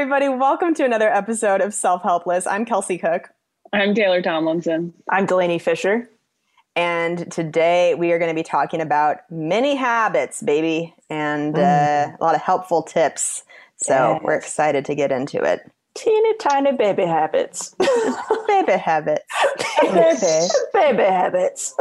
[0.00, 2.46] Everybody, welcome to another episode of Self Helpless.
[2.46, 3.30] I'm Kelsey Cook.
[3.72, 4.94] I'm Taylor Tomlinson.
[5.10, 6.08] I'm Delanie Fischer.
[6.76, 12.16] And today we are going to be talking about mini habits, baby, and uh, a
[12.22, 13.42] lot of helpful tips.
[13.78, 14.20] So Yes.
[14.22, 15.68] we're excited to get into it.
[15.96, 17.74] teeny tiny baby habits.
[18.46, 19.24] Baby habits.
[19.82, 20.46] Okay.
[20.74, 21.74] baby habits.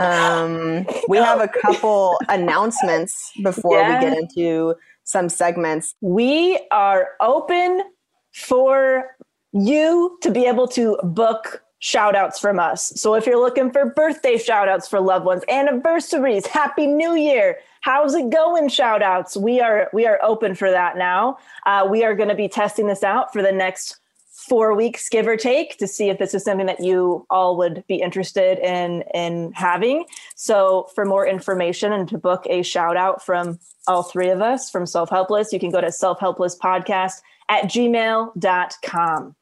[0.00, 4.74] Um, we have a couple announcements before we get into
[5.04, 5.94] some segments.
[6.00, 7.82] We are open
[8.32, 9.16] for
[9.52, 12.92] you to be able to book shout outs from us.
[12.94, 17.58] So if you're looking for birthday shout outs for loved ones, anniversaries, happy new year,
[17.80, 21.38] how's it going shout outs, we are we are open for that now.
[21.66, 23.98] Uh, we are going to be testing this out for the next
[24.48, 27.84] four weeks, give or take, to see if this is something that you all would
[27.88, 30.04] be interested in in having.
[30.34, 34.70] So, for more information and to book a shout out from all three of us
[34.70, 39.34] from Self Helpless, you can go to selfhelplesspodcast at gmail.com.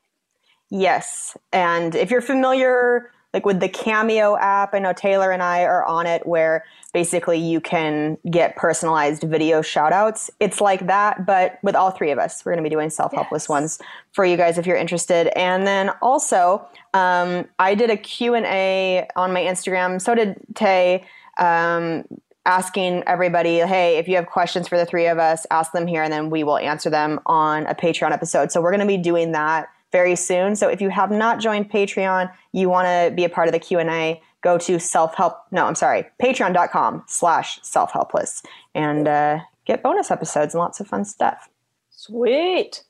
[0.71, 1.37] Yes.
[1.53, 5.85] And if you're familiar like with the Cameo app, I know Taylor and I are
[5.85, 10.31] on it where basically you can get personalized video shout outs.
[10.41, 12.45] It's like that, but with all three of us.
[12.45, 13.79] We're going to be doing self-helpless ones
[14.13, 15.29] for you guys if you're interested.
[15.39, 20.01] And then also, um, I did a Q&A on my Instagram.
[20.01, 21.05] So did Tay.
[21.39, 22.05] Um,
[22.47, 26.03] asking everybody, hey, if you have questions for the three of us, ask them here,
[26.03, 28.51] and then we will answer them on a Patreon episode.
[28.51, 30.57] So we're going to be doing that very soon.
[30.57, 33.59] So if you have not joined Patreon, you want to be a part of the
[33.59, 38.43] Q&A, go to self-help, no, I'm sorry, patreon.com slash self-helpless
[38.75, 41.49] and uh, get bonus episodes and lots of fun stuff.
[41.91, 42.83] Sweet.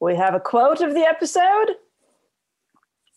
[0.00, 1.76] We have a quote of the episode.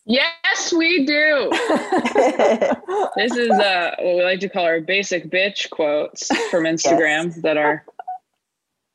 [0.04, 1.50] Yes, we do.
[3.16, 7.56] this is uh, what we like to call our basic bitch quotes from Instagram that
[7.56, 7.84] are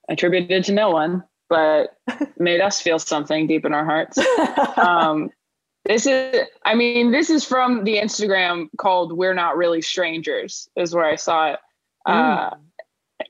[0.08, 1.98] attributed to no one, but
[2.40, 4.18] made us feel something deep in our hearts.
[4.78, 5.30] Um,
[5.86, 10.96] this is, I mean, this is from the Instagram called "We're Not Really Strangers," is
[10.96, 11.60] where I saw it.
[12.06, 12.52] Uh,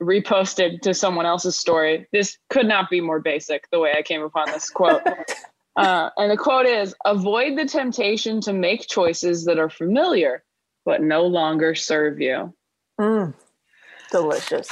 [0.02, 2.08] reposted to someone else's story.
[2.14, 5.02] This could not be more basic the way I came upon this quote.
[5.78, 10.44] Uh, and the quote is Avoid the temptation to make choices that are familiar
[10.86, 12.54] but no longer serve you.
[13.00, 13.34] Mm,
[14.12, 14.70] delicious.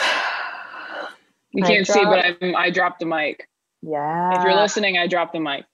[1.51, 3.47] You can't see, but I'm, I dropped the mic.
[3.81, 4.37] Yeah.
[4.37, 5.65] If you're listening, I dropped the mic.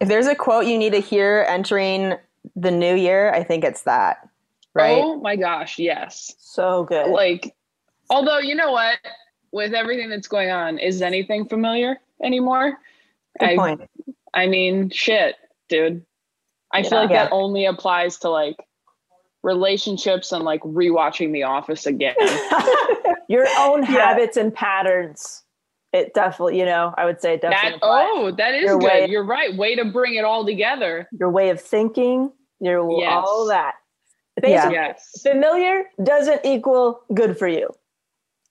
[0.00, 2.14] if there's a quote you need to hear entering
[2.54, 4.28] the new year, I think it's that,
[4.74, 4.98] right?
[5.02, 6.34] Oh my gosh, yes.
[6.38, 7.08] So good.
[7.10, 7.54] Like,
[8.10, 8.98] although, you know what?
[9.52, 12.78] With everything that's going on, is anything familiar anymore?
[13.40, 13.80] Good I, point.
[14.34, 15.34] I mean, shit,
[15.68, 16.04] dude.
[16.72, 17.24] I feel like Yeah.
[17.24, 18.56] that only applies to like
[19.42, 22.14] relationships and like rewatching The Office again.
[23.28, 24.08] Your own Yeah.
[24.08, 25.42] habits and patterns.
[25.92, 28.86] It definitely, you know, I would say it definitely that oh, that is Your good.
[28.86, 29.56] way- You're right.
[29.56, 31.08] Way to bring it all together.
[31.18, 33.12] your way of thinking, your Yes.
[33.26, 33.74] all that.
[34.42, 35.20] Basic, Yes.
[35.22, 37.70] Familiar doesn't equal good for you.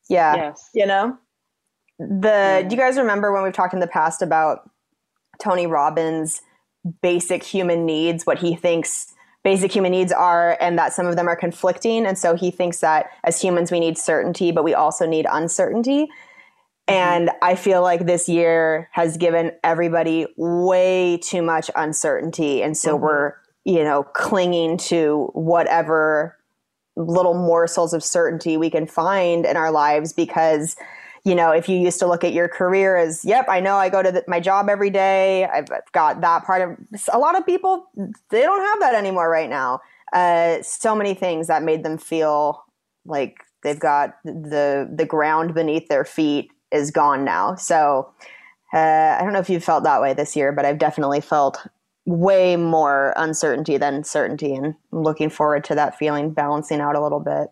[0.10, 0.36] Yeah.
[0.36, 0.70] Yes.
[0.74, 1.18] You know?
[2.00, 4.70] The do you guys remember when we've talked in the past about
[5.40, 6.42] Tony Robbins'
[7.02, 9.14] basic human needs, what he thinks
[9.46, 12.08] basic human needs are, and that some of them are conflicting.
[12.08, 16.06] And so he thinks that as humans we need certainty, but we also need uncertainty.
[16.90, 16.94] Mm-hmm.
[16.94, 22.64] And I feel like this year has given everybody way too much uncertainty.
[22.64, 23.04] And so mm-hmm.
[23.04, 23.34] we're,
[23.66, 26.36] you know, clinging to whatever
[26.98, 30.76] little morsels of certainty we can find in our lives because
[31.26, 33.90] you know if you used to look at your career as yep i know i
[33.90, 35.46] go to the, my job every day.
[35.46, 37.88] I've, got that part of a lot of people
[38.30, 39.80] they don't have that anymore right now.
[40.14, 42.64] Uh, so many things that made them feel
[43.06, 47.56] like they've got the the ground beneath their feet is gone now.
[47.56, 48.12] So
[48.74, 51.66] uh, i don't know if you've felt that way this year but i've definitely felt
[52.06, 57.02] way more uncertainty than certainty and i'm looking forward to that feeling balancing out a
[57.02, 57.50] little bit.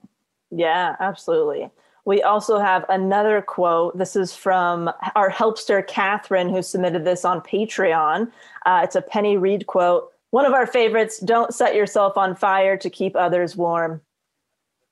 [0.52, 1.70] Yeah, absolutely.
[2.06, 3.98] We also have another quote.
[3.98, 8.30] This is from our helpster, Catherine, who submitted this on Patreon.
[8.66, 10.12] Uh, it's a Penny Reid quote.
[10.32, 14.02] One of our favorites Don't set yourself on fire to keep others warm.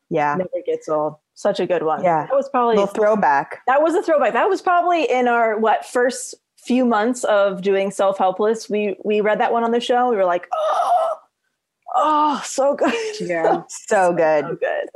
[0.09, 1.15] yeah Never gets old.
[1.33, 2.03] Such a good one.
[2.03, 2.27] Yeah.
[2.27, 4.33] That was probably little throwback that was a throwback.
[4.33, 8.69] That was probably in our what first few months of doing self helpless.
[8.69, 10.09] We we read that one on the show.
[10.09, 11.17] We were like, oh,
[11.95, 12.93] oh, so good.
[13.19, 13.63] Yeah.
[13.67, 14.89] so good so good.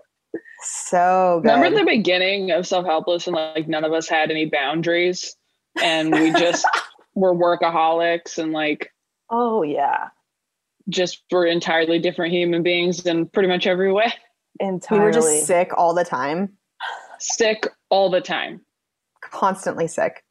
[0.65, 4.45] So good Remember the beginning of Self Helpless and like none of us had any
[4.45, 5.35] boundaries
[5.81, 6.65] and we just
[7.15, 8.91] were workaholics and like
[9.29, 10.09] Oh yeah,
[10.89, 14.13] just were entirely different human beings in pretty much every way.
[14.59, 14.99] Entirely.
[15.01, 16.53] we were just sick all the time
[17.19, 18.61] Sick all the time.
[19.21, 20.23] constantly sick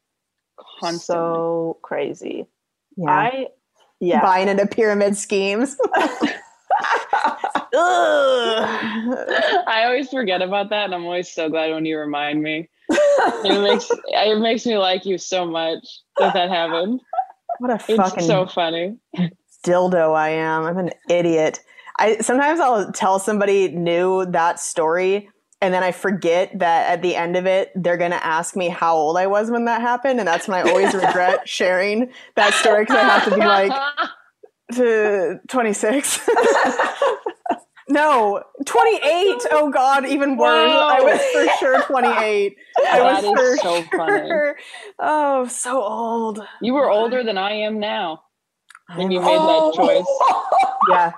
[0.79, 0.99] Constantly.
[0.99, 2.47] so crazy.
[2.97, 3.47] yeah I
[3.99, 4.21] yeah.
[4.21, 5.75] buying into pyramid schemes
[9.67, 12.69] I always forget about that, and I'm always so glad when you remind me.
[12.89, 15.83] it makes it makes me like you so much
[16.19, 17.01] that that happened.
[17.59, 18.97] what a It's fucking so funny.
[19.65, 20.65] dildo I am.
[20.65, 21.59] I'm an idiot.
[21.97, 25.29] I sometimes I'll tell somebody new that story
[25.61, 28.69] and then I forget that at the end of it they're going to ask me
[28.69, 32.53] how old I was when that happened and that's when I always regret sharing that
[32.53, 33.71] story cuz I have to be like
[34.73, 36.29] to 26.
[37.87, 39.01] No, 28.
[39.51, 40.71] Oh god, even worse.
[40.71, 42.55] I was for sure 28.
[42.91, 44.53] I was for so funny.
[44.99, 46.39] Oh, so old.
[46.61, 48.23] You were older than I am now
[48.95, 49.71] when you made Oh.
[49.71, 50.89] that choice.
[50.89, 51.11] yeah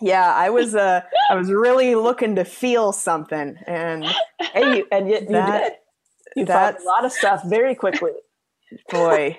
[0.00, 1.00] yeah i was uh
[1.30, 4.04] i was really looking to feel something and
[4.52, 5.72] Hey, you, and you, you That- did.
[6.36, 8.10] You found a lot of stuff very quickly.
[8.90, 9.38] boy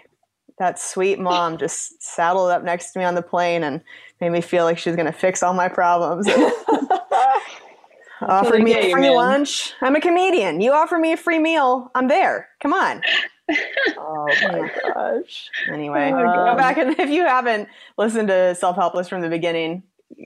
[0.58, 3.82] that sweet mom just saddled up next to me on the plane and
[4.22, 6.28] made me feel like she was going to fix all my problems.
[8.22, 9.74] Offered me a free lunch.
[9.82, 10.62] I'm a comedian.
[10.62, 12.50] You offer me a free meal i'm there.
[12.62, 13.02] Come on.
[13.98, 15.52] Oh my gosh.
[15.72, 16.58] anyway Oh my go God.
[16.58, 19.84] back and if you haven't listened to self-helpless from the beginning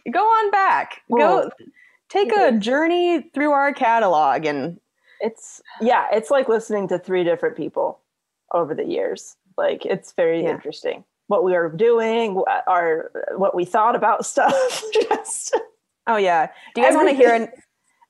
[0.10, 1.02] go on back.
[1.12, 1.50] Go
[2.08, 4.80] take a journey through our catalog and
[5.20, 8.00] It's yeah, it's like listening to three different people
[8.54, 9.36] over the years.
[9.60, 10.52] Like it's very Yeah.
[10.52, 14.84] interesting what we are doing, what our what we thought about stuff.
[14.94, 15.56] Just
[16.08, 16.48] Oh yeah.
[16.74, 17.50] Do you guys want to hear an,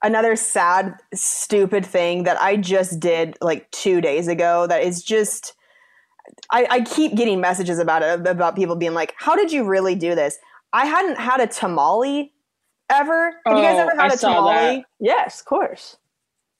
[0.03, 4.67] another sad, stupid thing that I just did like two days ago?
[4.67, 5.53] That is just.
[6.51, 9.95] I, I keep getting messages about it about people being like, "How did you really
[9.95, 10.37] do this?"
[10.71, 12.31] I hadn't had a tamale
[12.89, 13.33] ever.
[13.45, 14.85] Have you guys Oh, ever had I a saw tamale?
[14.99, 15.97] yes, of course.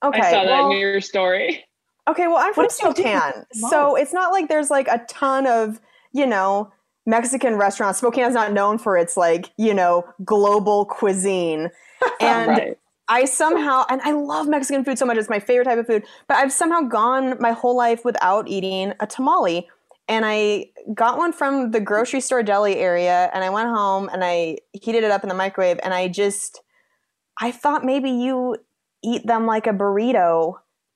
[0.04, 0.20] Okay.
[0.20, 1.64] I saw that well- in your story.
[2.10, 4.88] Okay, well, I'm from What did you do Spokane, so it's not like there's like
[4.88, 5.80] a ton of
[6.12, 6.72] you know
[7.06, 8.00] Mexican restaurants.
[8.00, 11.70] Spokane's not known for its like you know global cuisine,
[12.20, 12.78] and right.
[13.08, 16.04] I somehow and I love Mexican food so much; it's my favorite type of food.
[16.28, 19.70] But I've somehow gone my whole life without eating a tamale,
[20.08, 24.24] and I got one from the grocery store deli area, and I went home and
[24.24, 26.60] I heated it up in the microwave, and I just
[27.40, 28.58] I thought maybe you
[29.04, 30.56] eat them like a burrito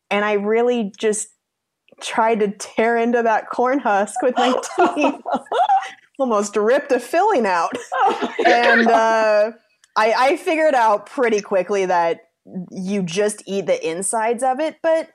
[0.09, 1.29] and I really just
[2.01, 4.53] tried to tear into that corn husk with my
[4.95, 5.21] teeth.
[6.19, 7.75] Almost ripped a filling out.
[8.45, 9.51] and uh,
[9.95, 12.21] I, I figured out pretty quickly that
[12.71, 15.09] you just eat the insides of it, but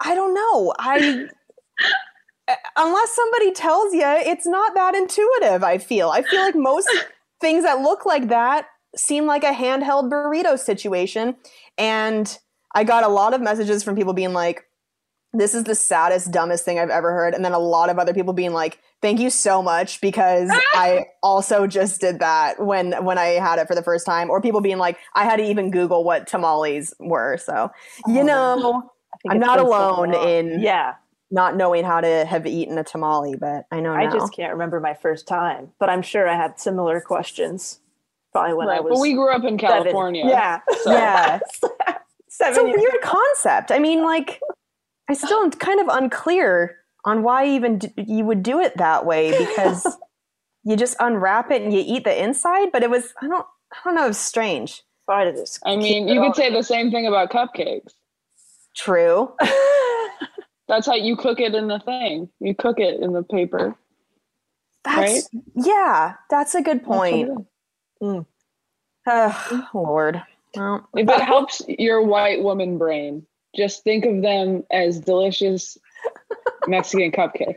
[0.00, 0.74] I don't know.
[0.78, 1.26] I
[2.76, 5.64] unless somebody tells you, it's not that intuitive.
[5.64, 6.10] I feel.
[6.10, 6.88] I feel like most
[7.40, 11.36] things that look like that seem like a handheld burrito situation,
[11.76, 12.38] and
[12.78, 14.64] I got a lot of messages from people being like,
[15.32, 17.34] this is the saddest, dumbest thing I've ever heard.
[17.34, 21.06] And then a lot of other people being like, thank you so much because I
[21.22, 24.30] also just did that when when I had it for the first time.
[24.30, 27.36] Or people being like, I had to even Google what tamales were.
[27.36, 27.68] So,
[28.06, 29.72] oh, you Oh, know, I think I'm not been so
[30.04, 30.94] alone in Yeah,
[31.32, 34.12] not knowing how to have eaten a tamale, but I know I now.
[34.12, 37.80] just can't remember my first time, but I'm sure I had similar questions.
[38.30, 38.92] Probably when I was.
[38.92, 39.82] but we grew up in seven.
[39.82, 40.24] California.
[40.26, 41.40] Yeah, so- yeah.
[42.38, 42.52] seven.
[42.52, 43.70] it's a years- weird concept.
[43.70, 44.40] I mean, like,
[45.08, 49.06] I still am kind of unclear on why even d- you would do it that
[49.06, 49.86] way because
[50.64, 52.70] you just unwrap it and you eat the inside.
[52.72, 54.82] But it was, I don't, I don't know, it was strange.
[55.06, 55.58] Why did this?
[55.64, 57.92] I mean, you could say the same thing about cupcakes.
[58.76, 59.32] True.
[60.68, 62.28] That's how you cook it in the thing.
[62.40, 63.74] You cook it in the paper.
[64.84, 66.14] That's yeah.
[66.28, 67.30] That's a good That's what point.
[68.02, 68.24] is.
[69.06, 70.22] Oh, Lord.
[70.58, 75.78] Well, If it helps your white woman brain, just think of them as delicious
[76.68, 77.56] Mexican cupcakes.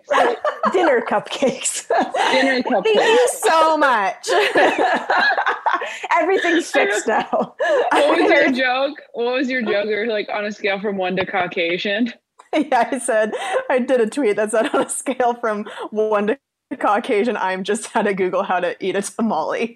[0.71, 1.87] dinner cupcakes.
[2.31, 2.83] Dinner cupcakes.
[2.83, 4.29] thank you so much.
[6.19, 7.55] Everything's fixed now.
[7.91, 8.97] What was your joke?
[9.13, 9.87] What was your joke?
[9.87, 12.13] Or like on a scale from one to Caucasian?
[12.55, 13.33] yeah, I said
[13.69, 16.37] I did a tweet that said on a scale from one to
[16.81, 19.75] Caucasian, I'm just how to Google how to eat a tamale.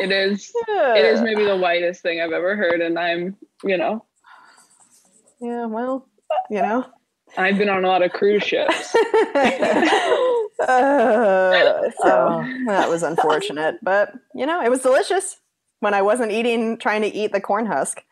[0.00, 0.52] It is.
[0.68, 4.04] It is maybe the whitest thing I've ever heard, and I'm, you know,
[5.40, 6.08] Yeah, well,
[6.50, 6.86] you know.
[7.36, 8.96] I've been on a lot of cruise ships.
[10.60, 15.40] Uh, so that was unfortunate, but you know, it was delicious
[15.80, 18.02] when I wasn't eating, trying to eat the corn husk.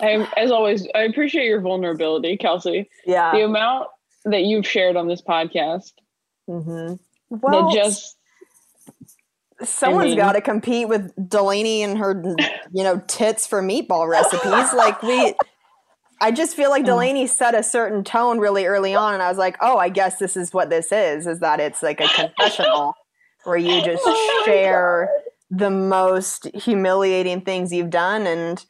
[0.00, 2.90] I, as always, I appreciate your vulnerability, Kelsey.
[3.06, 3.32] Yeah.
[3.32, 3.88] The amount
[4.26, 5.92] that you've shared on this podcast
[6.46, 6.94] hmm
[7.30, 8.16] Well, just
[9.62, 12.22] someone's got to compete with Delanie and her,
[12.72, 14.72] you know, tits for meatball recipes.
[14.74, 15.34] like we,
[16.20, 19.38] I just feel like Delanie set a certain tone really early on, and I was
[19.38, 22.94] like, oh, I guess this is what this is: is that it's like a confessional
[23.44, 25.10] where you just Oh share
[25.50, 28.64] the most humiliating things you've done, and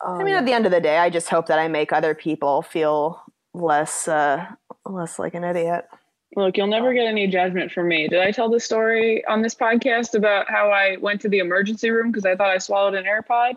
[0.00, 1.92] Oh, I mean, at the end of the day, I just hope that I make
[1.92, 4.46] other people feel less, uh,
[4.86, 5.86] less like an idiot.
[6.38, 8.06] Look, you'll never get any judgment from me.
[8.06, 11.90] Did I tell the story on this podcast about how I went to the emergency
[11.90, 13.54] room because I thought I swallowed an AirPod?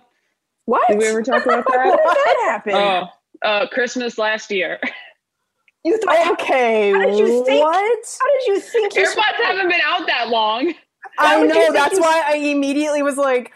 [0.66, 0.88] what?
[0.90, 1.96] Did we ever talk about When that?
[1.96, 2.74] did that happen?
[2.74, 3.08] oh,
[3.44, 4.80] uh, Christmas last year.
[5.86, 6.32] you thought?
[6.42, 8.06] Okay, How did you think- what?
[8.22, 9.04] How did you think you?
[9.04, 10.74] AirPods haven't been out that long.
[11.20, 11.72] I know.
[11.74, 13.52] That's you- why I immediately was like,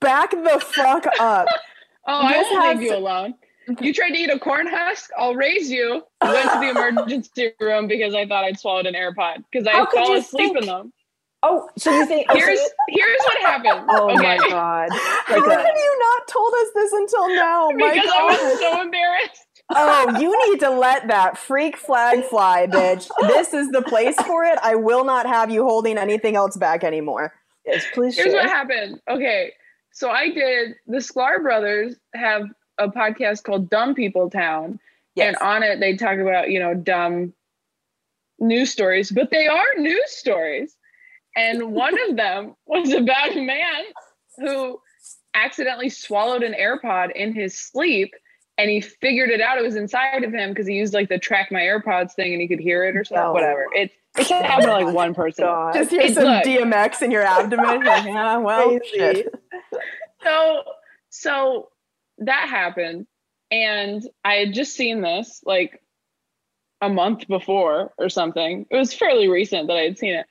[0.00, 1.46] back the fuck up.
[2.06, 3.34] Oh, I This won't has leave you alone.
[3.80, 5.10] You tried to eat a corn husk?
[5.18, 6.02] I'll raise you.
[6.22, 10.12] Went to the emergency room because I thought I'd swallowed an AirPod because I fell
[10.14, 10.92] asleep think- in them.
[11.42, 12.26] Oh, so you think?
[12.30, 13.86] oh, so Here's you- here's what happened.
[13.90, 14.22] oh okay.
[14.38, 14.88] my god!
[14.90, 17.68] How Like a- have you not told us this until now?
[17.74, 19.46] My Because I was so embarrassed.
[19.74, 23.08] oh, you need to let that freak flag fly, bitch.
[23.28, 24.58] This is the place for it.
[24.62, 27.32] I will not have you holding anything else back anymore.
[27.66, 28.42] yes, please Here's share.
[28.42, 29.00] what happened.
[29.08, 29.52] Okay.
[29.92, 32.44] So I did the Sklar brothers have
[32.78, 34.78] a podcast called Dumb People Town.
[35.14, 35.28] Yes.
[35.28, 37.32] And on it they talk about, you know, dumb
[38.38, 40.76] news stories, but they are news stories.
[41.36, 43.84] And one of them was about a man
[44.38, 44.80] who
[45.34, 48.14] accidentally swallowed an AirPod in his sleep
[48.58, 51.18] and he figured it out it was inside of him because he used like the
[51.18, 53.22] track my AirPods thing and he could hear it or something.
[53.22, 53.32] No.
[53.32, 53.66] Whatever.
[53.74, 55.44] It it can happen to like one person.
[55.46, 55.74] God.
[55.74, 56.44] Just hear Hey, some look.
[56.44, 57.82] DMX in your abdomen.
[58.06, 59.28] Yeah, well, shit.
[60.22, 60.62] so
[61.10, 61.68] so
[62.18, 63.06] that happened.
[63.50, 65.80] And i had just seen this like
[66.80, 68.66] a month before or something.
[68.70, 70.26] It was fairly recent that i had seen it.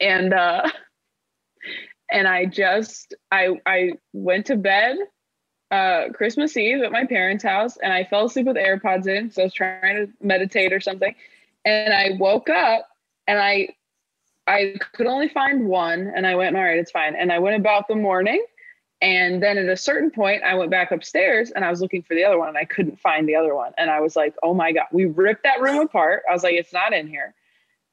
[0.00, 0.68] And uh
[2.12, 4.96] and i just i i went to bed
[5.70, 9.40] uh christmas eve at my parents house and i fell asleep with airpods in so
[9.40, 11.14] i was trying to meditate or something.
[11.64, 12.86] And i woke up
[13.26, 13.68] and i
[14.46, 17.16] i could only find one and i went all right it's fine.
[17.16, 18.44] And i went about the morning
[19.04, 22.14] and then at a certain point, I went back upstairs and I was looking for
[22.14, 23.72] the other one and I couldn't find the other one.
[23.76, 26.22] And I was like, oh my God, we ripped that room apart.
[26.26, 27.34] I was like, it's not in here.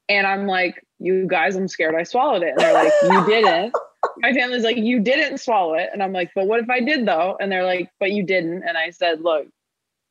[0.08, 2.52] And I'm like, you guys, I'm scared I swallowed it.
[2.52, 3.74] And they're like, you didn't.
[4.20, 5.90] My family's like, you didn't swallow it.
[5.92, 7.36] And I'm like, but what if I did though?
[7.38, 8.62] And they're like, but you didn't.
[8.66, 9.46] And I said, look,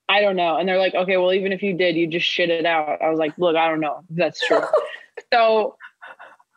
[0.07, 0.57] I don't know.
[0.57, 3.01] And they're like, okay, well, even if you did, you just shit it out.
[3.01, 4.61] I was like, look, I don't know that's true.
[5.33, 5.77] so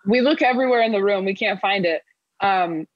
[0.04, 1.24] we look everywhere in the room.
[1.24, 2.02] We can't find it.
[2.40, 2.86] Um,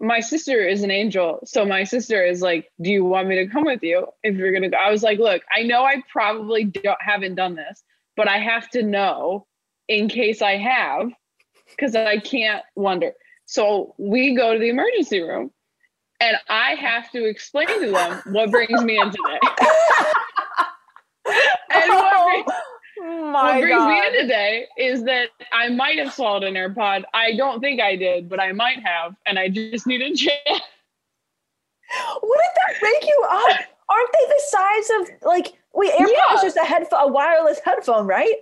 [0.00, 1.40] my sister is an angel.
[1.44, 4.52] So my sister is like, Do you want me to come with you if you're
[4.52, 4.76] gonna go?
[4.76, 7.82] I was like, Look, I know I probably don't, haven't done this,
[8.16, 9.46] but I have to know
[9.88, 11.10] in case I have,
[11.70, 13.12] because I can't wonder.
[13.46, 15.50] So we go to the emergency room
[16.20, 19.38] and I have to explain to them what brings me in today.
[21.24, 22.58] what brings,
[23.34, 23.88] Oh what brings god.
[23.88, 27.04] me in today is that I might have swallowed an AirPod.
[27.14, 30.38] I don't think I did, but I might have, and I just need a check.
[30.46, 33.58] What did that wake you up?
[33.88, 36.34] Aren't they the size of like wait, AirPod Yeah.
[36.36, 38.34] is just a headphone, a wireless headphone, right?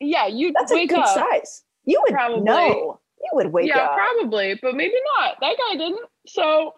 [0.00, 1.08] Yeah, you'd That's a good up.
[1.08, 1.62] size.
[1.84, 2.40] You would Probably.
[2.42, 3.00] know.
[3.20, 3.92] You would wake yeah, up.
[3.96, 5.36] Yeah, probably, but maybe not.
[5.40, 6.00] That guy didn't.
[6.26, 6.74] So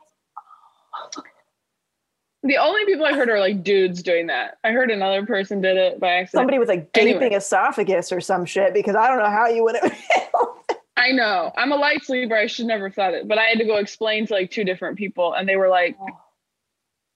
[2.44, 4.58] the only people I heard are like dudes doing that.
[4.62, 6.40] I heard another person did it by accident.
[6.42, 7.34] Somebody with a gaping Anyway.
[7.36, 9.96] esophagus or some shit because I don't know how you would have.
[10.96, 11.50] I know.
[11.56, 12.36] I'm a light sleeper.
[12.36, 14.62] I should never have thought it, but I had to go explain to like two
[14.64, 15.96] different people, and they were like,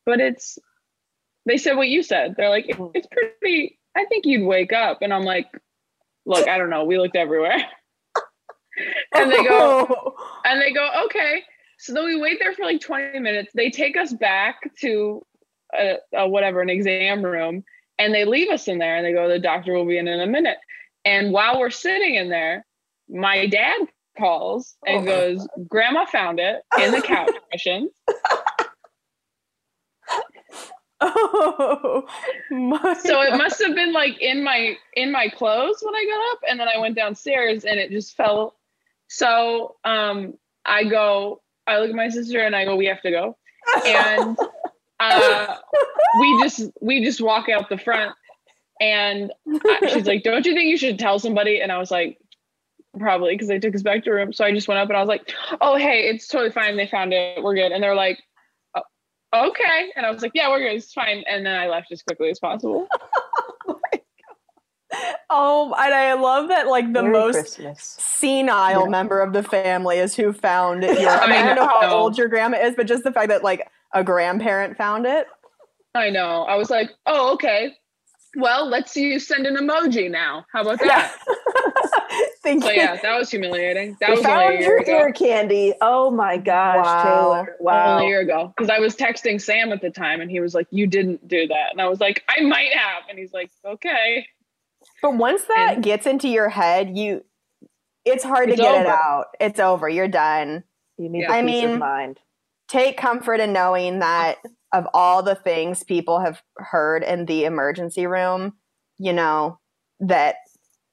[0.04, 0.58] "But it's."
[1.47, 2.35] They said what you said.
[2.37, 2.90] They're like, Mm.
[2.94, 5.47] "It's pretty." I think you'd wake up, and I'm like,
[6.26, 6.85] "Look, I don't know.
[6.85, 7.56] We looked everywhere."
[9.14, 11.42] and they go, and they go, "Okay."
[11.78, 13.52] So then we wait there for like 20 minutes.
[13.54, 15.25] They take us back to
[15.78, 17.64] a, a whatever an exam room,
[17.99, 20.20] and they leave us in there, and they go, "The doctor will be in in
[20.20, 20.58] a minute."
[21.04, 22.66] And while we're sitting in there,
[23.08, 23.87] my dad
[24.18, 25.06] calls and Oh.
[25.06, 27.90] goes, Grandma found it in the couch cushions.
[31.00, 32.08] oh
[32.50, 36.32] my So it must have been like in my in my clothes when I got
[36.32, 38.56] up and then I went downstairs and it just fell.
[39.08, 43.10] So um I go, I look at my sister and I go, we have to
[43.10, 43.37] go.
[43.87, 44.37] And
[45.00, 45.56] uh
[46.20, 48.14] we just we just walk out the front
[48.80, 51.60] and I- she's like, Don't you think you should tell somebody?
[51.60, 52.18] And I was like,
[52.98, 54.32] probably because they took us back to room.
[54.32, 56.76] So I just went up and I was like, "Oh, hey, it's totally fine.
[56.76, 57.42] They found it.
[57.42, 58.18] We're good." And they're like,
[58.75, 60.76] "Oh, "Okay." And I was like, "Yeah, we're good.
[60.76, 62.88] It's fine." And then I left as quickly as possible.
[65.30, 67.97] Oh, and I love that like the Merry most Christmas.
[67.99, 68.88] senile Yeah.
[68.88, 71.11] member of the family is who found your.
[71.11, 71.97] I, mean, I don't know how know.
[71.99, 75.26] old your grandma is, but just the fact that like a grandparent found it.
[75.95, 76.45] I know.
[76.45, 77.75] I was like, "Oh, okay.
[78.37, 80.47] Well, let's you send an emoji now.
[80.52, 81.14] How about that?"
[82.42, 82.76] Thank So you.
[82.80, 83.97] yeah, that was humiliating.
[84.00, 84.92] That We was only a year your ago.
[84.92, 85.75] ear candy.
[85.83, 87.02] Oh my gosh, Wow.
[87.02, 87.57] Taylor.
[87.61, 87.92] Wow.
[87.95, 90.54] Only a year ago, because I was texting Sam at the time, and he was
[90.54, 93.51] like, "You didn't do that," and I was like, "I might have," and he's like,
[93.66, 94.27] "Okay."
[95.02, 97.24] But once that And- gets into your head, you
[98.04, 99.26] it's hard It's to get it out.
[99.38, 99.87] It's over.
[99.88, 100.64] You're done.
[100.96, 101.28] You need Yeah.
[101.28, 102.20] the I peace of mean- mind.
[102.68, 104.38] Take comfort in knowing that
[104.72, 108.54] of all the things people have heard in the emergency room,
[108.98, 109.58] you know,
[110.00, 110.37] that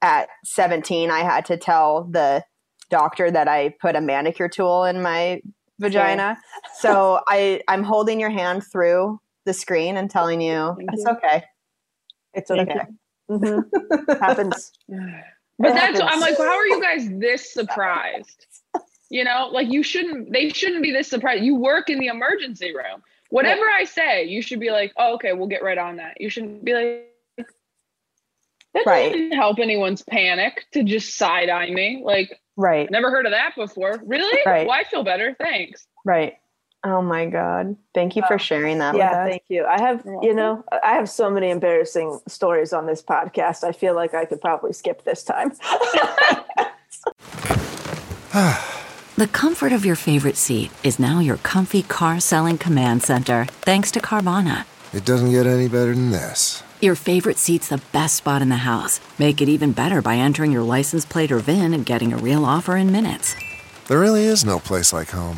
[0.01, 2.43] at 17 I had to tell the
[2.89, 5.41] doctor that I put a manicure tool in my
[5.79, 6.37] vagina.
[6.79, 11.11] so I I'm holding your hand through the screen and telling you Thank it's you.
[11.11, 11.43] okay.
[12.33, 12.85] It's Thank okay.
[13.29, 14.19] Mhm.
[14.19, 14.71] Happens.
[14.87, 16.21] But It that's I'm happens.
[16.21, 18.45] like, how are you guys this surprised?
[19.09, 21.43] You know, like you shouldn't they shouldn't be this surprised.
[21.43, 23.01] You work in the emergency room.
[23.29, 26.19] Whatever I say, you should be like, oh, okay, we'll get right on that.
[26.21, 27.47] You shouldn't be like
[28.73, 29.11] that Right.
[29.11, 32.01] doesn't help anyone's panic to just side eye me.
[32.03, 32.89] Like, Right.
[32.91, 34.01] never heard of that before.
[34.05, 34.39] Really?
[34.45, 34.67] Right.
[34.67, 35.35] Well, I feel better.
[35.39, 35.87] Thanks.
[36.05, 36.37] Right.
[36.85, 37.75] Oh my god.
[37.95, 39.29] Thank you for sharing that yeah, with us.
[39.31, 39.65] thank you.
[39.65, 43.63] I have, you know, I have so many embarrassing stories on this podcast.
[43.63, 45.53] I feel like I could probably skip this time.
[49.17, 53.89] The comfort of your favorite seat is now your comfy car selling command center, thanks
[53.91, 54.65] to Carvana.
[54.93, 56.61] It doesn't get any better than this.
[56.81, 58.99] Your favorite seat's the best spot in the house.
[59.17, 62.43] Make it even better by entering your license plate or VIN and getting a real
[62.43, 63.35] offer in minutes.
[63.87, 65.37] There really is no place like home.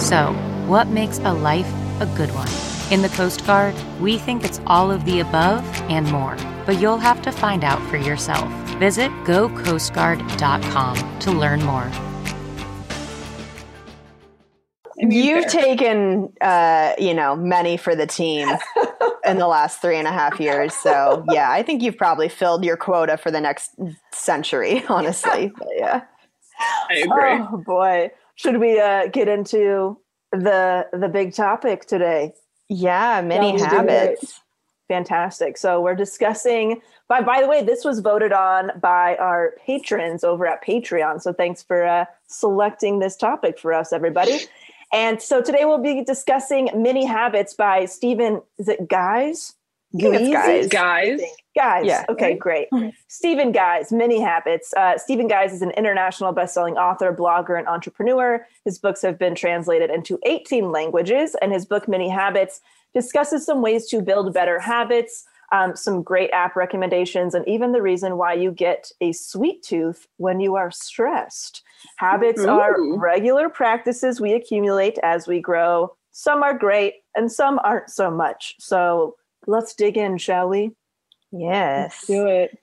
[0.00, 0.32] So,
[0.66, 2.48] what makes a life a good one?
[2.90, 6.96] In the Coast Guard, we think it's all of the above and more, but you'll
[6.96, 8.48] have to find out for yourself.
[8.78, 11.90] Visit gocoastguard.com to learn more.
[14.96, 18.48] You've taken, uh, you know, many for the team
[19.26, 20.74] in the last three and a half years.
[20.74, 23.70] So, yeah, I think you've probably filled your quota for the next
[24.12, 25.52] century, honestly.
[25.56, 26.04] But, yeah.
[26.88, 27.46] I agree.
[27.52, 28.10] Oh boy.
[28.40, 29.98] Should we uh, get into
[30.32, 32.32] the the big topic today?
[32.70, 34.40] Yeah, many we habits.
[34.88, 35.58] Fantastic.
[35.58, 40.46] So we're discussing by by the way, this was voted on by our patrons over
[40.46, 41.20] at Patreon.
[41.20, 44.38] So thanks for uh, selecting this topic for us, everybody.
[44.90, 49.52] And so today we'll be discussing Mini Habits by Stephen, is it Guise?
[49.98, 50.66] Guise.
[50.68, 51.20] Guise,
[51.60, 51.84] Guise.
[51.84, 52.04] Yeah.
[52.08, 52.68] Okay, great.
[53.08, 54.72] Stephen Guise, Mini Habits.
[54.74, 58.46] Uh, Stephen Guise is an international best-selling author, blogger, and entrepreneur.
[58.64, 62.62] His books have been translated into 18 languages, and his book Mini Habits
[62.94, 67.82] discusses some ways to build better habits, um, some great app recommendations, and even the
[67.82, 71.62] reason why you get a sweet tooth when you are stressed.
[71.96, 75.94] Habits are regular practices we accumulate as we grow.
[76.12, 78.54] Some are great, and some aren't so much.
[78.58, 80.70] So let's dig in, shall we?
[81.32, 82.04] Yes.
[82.06, 82.58] do it.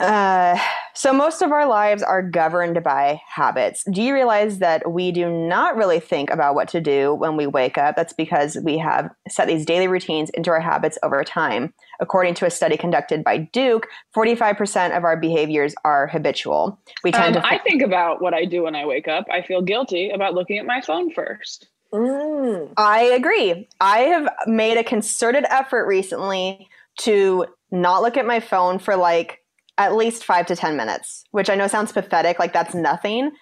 [0.00, 0.58] Uh,
[0.92, 3.84] so most of our lives are governed by habits.
[3.90, 7.46] Do you realize that we do not really think about what to do when we
[7.46, 7.94] wake up?
[7.94, 11.72] That's because we have set these daily routines into our habits over time.
[12.00, 16.78] According to a study conducted by Duke, 45% of our behaviors are habitual.
[17.04, 19.26] We tend Um, to I think about what I do when I wake up.
[19.30, 21.68] I feel guilty about looking at my phone first.
[21.92, 22.72] Mm.
[22.76, 23.68] I agree.
[23.80, 29.38] I have made a concerted effort recently to not look at my phone for like
[29.78, 32.38] at least five to 10 minutes, which I know sounds pathetic.
[32.38, 33.32] Like that's nothing.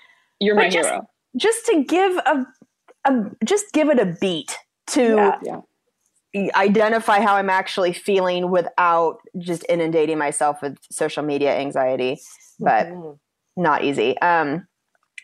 [0.41, 1.03] You're my just- hero.
[1.37, 2.47] Just to give a,
[3.07, 3.13] a
[3.45, 4.57] just give it a beat
[4.89, 5.61] to Yeah.
[6.35, 6.51] Yeah.
[6.55, 12.19] identify how I'm actually feeling without just inundating myself with social media anxiety.
[12.59, 13.19] But Mhm.
[13.57, 14.19] not easy.
[14.21, 14.67] Um,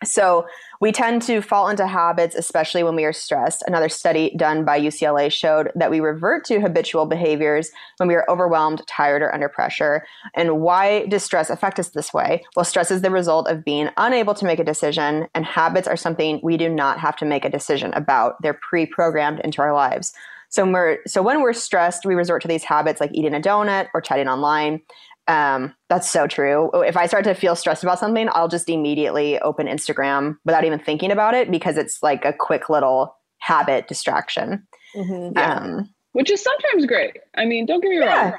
[0.05, 0.47] so
[0.81, 3.65] we tend to fall into habits, especially when we are stressed.
[3.67, 8.29] Another study done by UCLA showed that we revert to habitual behaviors when we are
[8.29, 10.07] overwhelmed, tired, or under pressure.
[10.35, 12.45] And why does stress affect us this way?
[12.55, 15.97] Well, stress is the result of being unable to make a decision, and habits are
[15.97, 18.41] something we do not have to make a decision about.
[18.43, 20.13] They're pre-programmed into our lives.
[20.51, 24.01] So so when we're stressed, we resort to these habits like eating a donut or
[24.01, 24.81] chatting online.
[25.29, 26.71] Um, that's so true.
[26.83, 30.79] If I start to feel stressed about something, I'll just immediately open Instagram without even
[30.79, 34.67] thinking about it because it's like a quick little habit distraction.
[34.97, 35.33] Mhm.
[35.37, 35.55] Yeah.
[35.57, 37.19] Um, Which is sometimes great.
[37.37, 38.31] I mean, don't get me Yeah.
[38.31, 38.33] wrong.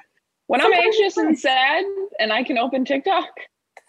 [0.48, 1.86] When I'm anxious and sad
[2.20, 3.30] and I can open TikTok,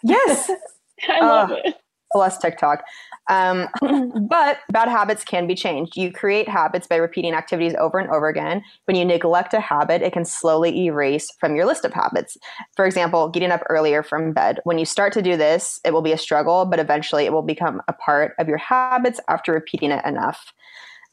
[0.04, 0.50] yes,
[1.08, 1.76] I love Uh, it.
[2.12, 2.82] Plus TikTok.
[3.28, 3.68] Um,
[4.28, 5.96] but bad habits can be changed.
[5.96, 8.62] You create habits by repeating activities over and over again.
[8.86, 12.36] When you neglect a habit, it can slowly erase from your list of habits.
[12.76, 14.60] For example, getting up earlier from bed.
[14.64, 17.42] When you start to do this, it will be a struggle, but eventually it will
[17.42, 20.52] become a part of your habits after repeating it enough.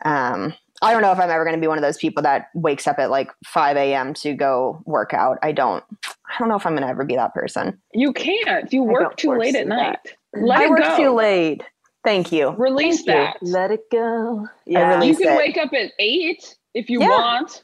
[0.06, 2.50] Um, I don't know if I'm ever going to be one of those people that
[2.54, 4.14] wakes up at like 5 a.m.
[4.16, 5.40] to go work out.
[5.42, 5.84] I don't.
[6.06, 7.80] I don't know if I'm going to ever be that person.
[7.94, 8.72] You can't.
[8.72, 10.06] You work too late at that.
[10.36, 10.48] Night.
[10.48, 10.96] Let I it work go.
[10.96, 11.64] too late.
[12.04, 12.58] Thank you.
[12.58, 13.38] Release that.
[13.42, 14.48] Let it go.
[14.76, 15.04] I Yeah.
[15.04, 15.38] You can it.
[15.38, 17.08] wake up at eight if you Yeah.
[17.10, 17.64] want.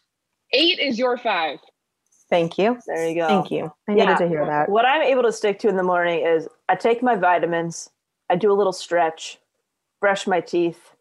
[0.54, 1.60] Eight is your five.
[2.30, 2.80] Thank you.
[2.88, 3.28] there you go.
[3.28, 3.72] Thank you.
[3.90, 4.06] I Yeah.
[4.06, 4.70] needed to hear that.
[4.70, 7.90] What I'm able to stick to in the morning is I take my vitamins,
[8.30, 9.40] I do a little stretch,
[10.02, 10.93] brush my teeth,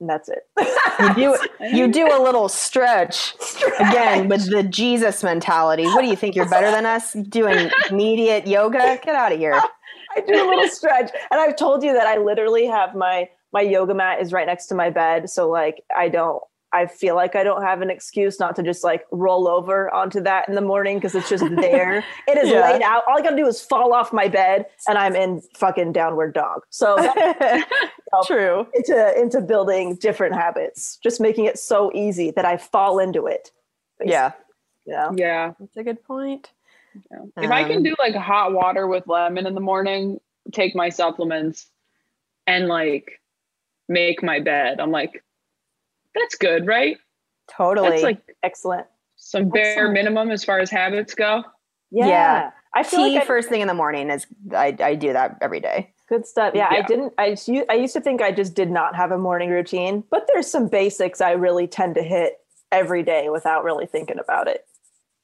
[0.00, 0.42] and that's it.
[0.98, 1.38] You do
[1.76, 3.34] you do a little stretch
[3.78, 5.84] again with the Jesus mentality.
[5.84, 7.12] What do you think you're better than us?
[7.12, 8.98] Doing immediate yoga?
[9.02, 9.60] Get out of here.
[10.16, 13.60] I do a little stretch, and I've told you that I literally have my my
[13.60, 16.42] yoga mat is right next to my bed, so like I don't.
[16.72, 20.20] I feel like I don't have an excuse not to just like roll over onto
[20.22, 22.04] that in the morning because it's just there.
[22.28, 22.70] it is Yeah.
[22.70, 23.04] laid out.
[23.08, 26.62] All I gotta do is fall off my bed and I'm in fucking downward dog.
[26.70, 27.64] So that's
[28.26, 28.66] True.
[28.74, 33.50] into into building different habits, just making it so easy that I fall into it.
[34.04, 34.32] Yeah,
[34.84, 35.10] Yeah.
[35.14, 35.52] Yeah.
[35.58, 36.50] that's a good point.
[37.10, 37.44] yeah.
[37.44, 40.20] If I can Um, do like hot water with lemon in the morning,
[40.52, 41.68] take my supplements,
[42.46, 43.20] and like
[43.88, 45.22] make my bed, I'm like,
[46.16, 46.96] that's good, right?
[47.50, 47.90] Totally.
[47.90, 48.86] That's like Excellent.
[49.16, 49.92] some bare Excellent.
[49.92, 51.44] minimum as far as habits go.
[51.90, 52.06] Yeah.
[52.08, 52.50] Yeah.
[52.74, 55.38] I feel tea like I, first thing in the morning is I, I do that
[55.40, 55.92] every day.
[56.08, 56.52] Good stuff.
[56.54, 57.14] Yeah, I didn't.
[57.18, 60.28] I used- I used to think I just did not have a morning routine, but
[60.32, 62.34] there's some basics I really tend to hit
[62.70, 64.66] every day without really thinking about it.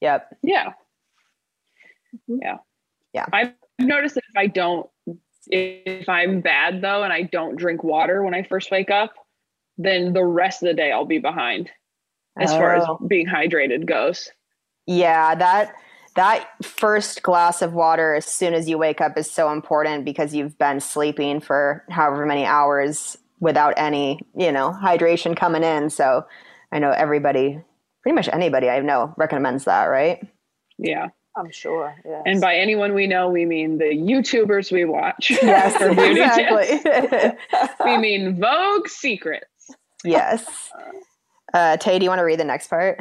[0.01, 0.37] Yep.
[0.41, 0.73] Yeah.
[2.29, 2.39] Mhm.
[2.41, 2.57] Yeah.
[3.13, 3.25] Yeah.
[3.31, 4.89] I've noticed that if I don't,
[5.47, 9.13] if I'm bad though, and I don't drink water when I first wake up,
[9.77, 11.69] then the rest of the day I'll be behind
[12.39, 12.97] as far as Oh.
[13.07, 14.29] being hydrated goes.
[14.85, 15.73] Yeah, that
[16.15, 20.33] that first glass of water as soon as you wake up is so important because
[20.35, 25.89] you've been sleeping for however many hours without any, you know, hydration coming in.
[25.89, 26.25] So
[26.71, 27.59] I know everybody,
[28.03, 30.25] pretty much anybody I know recommends that, right?
[30.77, 31.07] Yeah.
[31.35, 31.95] I'm sure.
[32.05, 32.21] Yeah.
[32.27, 35.31] And by anyone we know, we mean the YouTubers we watch.
[35.31, 36.71] Yes, for beauty tips.
[36.85, 37.39] exactly.
[37.85, 39.47] We mean Vogue Secrets.
[40.03, 40.71] Yes.
[41.53, 42.99] Uh, Tay, do you want to read the next part?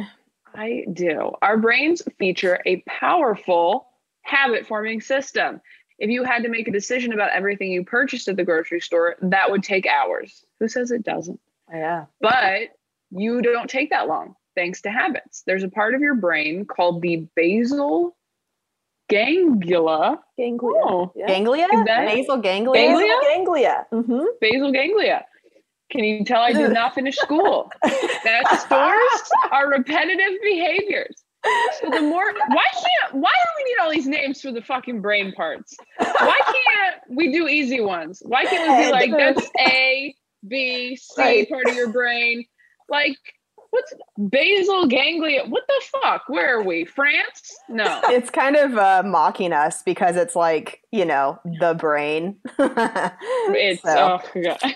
[0.55, 1.33] I do.
[1.41, 3.87] Our brains feature a powerful
[4.23, 5.61] habit forming system.
[5.99, 9.17] If you had to make a decision about everything you purchased at the grocery store,
[9.23, 10.45] that would take hours.
[10.61, 11.41] Who says it doesn't?
[11.73, 12.05] yeah.
[12.21, 12.71] But
[13.11, 14.35] you don't take that long.
[14.55, 15.43] thanks to habits.
[15.47, 18.15] There's a part of your brain called the basal
[19.09, 20.19] ganglia.
[20.39, 20.83] Ganglia.
[20.85, 21.27] Oh, Yeah.
[21.27, 21.67] Ganglia?
[21.73, 22.83] Is that- Basal ganglia?
[22.83, 23.15] Ganglia?
[23.23, 23.87] Ganglia.
[23.91, 25.25] hmm basal ganglia.
[25.93, 27.71] Can you tell I did not finish school?
[28.25, 31.23] That stores our repetitive behaviors.
[31.81, 35.03] So the more, why can't, why do we need all these names for the fucking
[35.03, 35.77] brain parts?
[35.99, 38.23] Why can't we do easy ones?
[38.25, 40.15] Why can't we be like, that's A,
[40.49, 41.49] B, C Right.
[41.51, 42.47] part of your brain?
[42.89, 43.19] Like,
[43.71, 43.93] what's
[44.31, 45.45] basal ganglia?
[45.47, 46.23] What the fuck?
[46.29, 46.85] Where are we?
[46.85, 47.55] France?
[47.69, 48.01] No.
[48.05, 52.37] It's kind of uh, mocking us because it's like, you know, the brain.
[53.55, 54.59] It's, So, oh, God.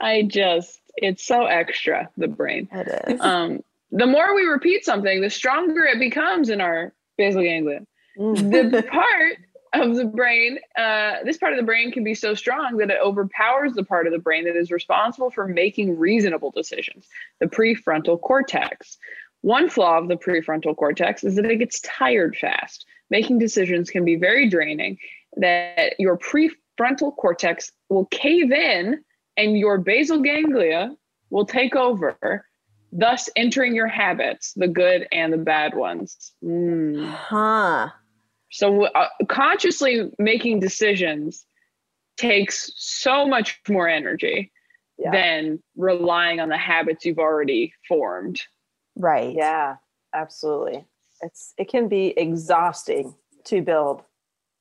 [0.00, 2.68] I just, it's so extra, the brain.
[2.72, 3.20] it is.
[3.20, 7.86] um, the more we repeat something, the stronger it becomes in our basal ganglia.
[8.16, 9.38] The part
[9.72, 12.98] of the brain, uh, this part of the brain can be so strong that it
[13.02, 17.06] overpowers the part of the brain that is responsible for making reasonable decisions,
[17.40, 18.98] the prefrontal cortex.
[19.42, 22.86] One flaw of the prefrontal cortex is that it gets tired fast.
[23.10, 24.98] Making decisions can be very draining,
[25.36, 29.02] that your prefrontal cortex will cave in
[29.38, 30.94] and your basal ganglia
[31.30, 32.44] will take over,
[32.92, 36.32] thus entering your habits, the good and the bad ones.
[36.44, 37.08] Mm.
[37.08, 37.88] Huh.
[38.50, 41.46] So, uh, consciously making decisions
[42.16, 44.50] takes so much more energy
[44.98, 45.12] Yeah.
[45.12, 48.40] than relying on the habits you've already formed.
[48.96, 49.34] Right.
[49.36, 49.76] Yeah,
[50.12, 50.84] absolutely.
[51.22, 54.02] It's it can be exhausting to build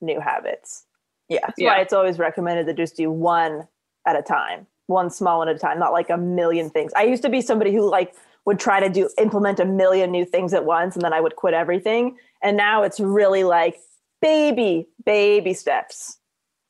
[0.01, 0.85] new habits.
[1.29, 1.39] Yeah.
[1.47, 1.69] That's Yeah.
[1.69, 3.67] why it's always recommended to just do one
[4.07, 6.91] at a time, one small one at a time, not like a million things.
[6.95, 8.15] I used to be somebody who like
[8.45, 11.35] would try to do implement a million new things at once and then I would
[11.35, 12.17] quit everything.
[12.41, 13.77] And now it's really like
[14.21, 16.17] baby, baby steps.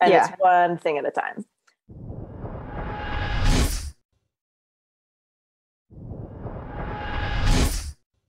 [0.01, 0.27] And Yeah.
[0.27, 1.45] it's one thing at a time.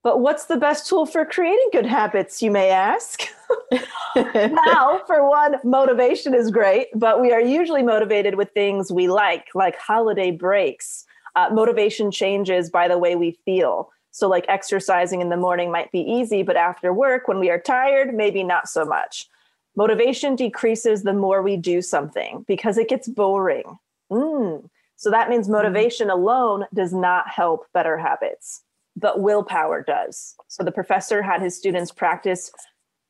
[0.02, 3.22] But what's the best tool for creating good habits, you may ask?
[4.16, 9.46] now, for one, motivation is great, but we are usually motivated with things we like,
[9.54, 11.04] like holiday breaks.
[11.36, 13.90] Uh, motivation changes by the way we feel.
[14.10, 17.60] So, like exercising in the morning might be easy, but after work, when we are
[17.60, 19.28] tired, maybe not so much.
[19.76, 23.78] Motivation decreases the more we do something because it gets boring.
[24.10, 24.68] Mm.
[24.96, 28.62] So, that means motivation alone does not help better habits,
[28.98, 30.34] but willpower does.
[30.48, 32.50] So, the professor had his students practice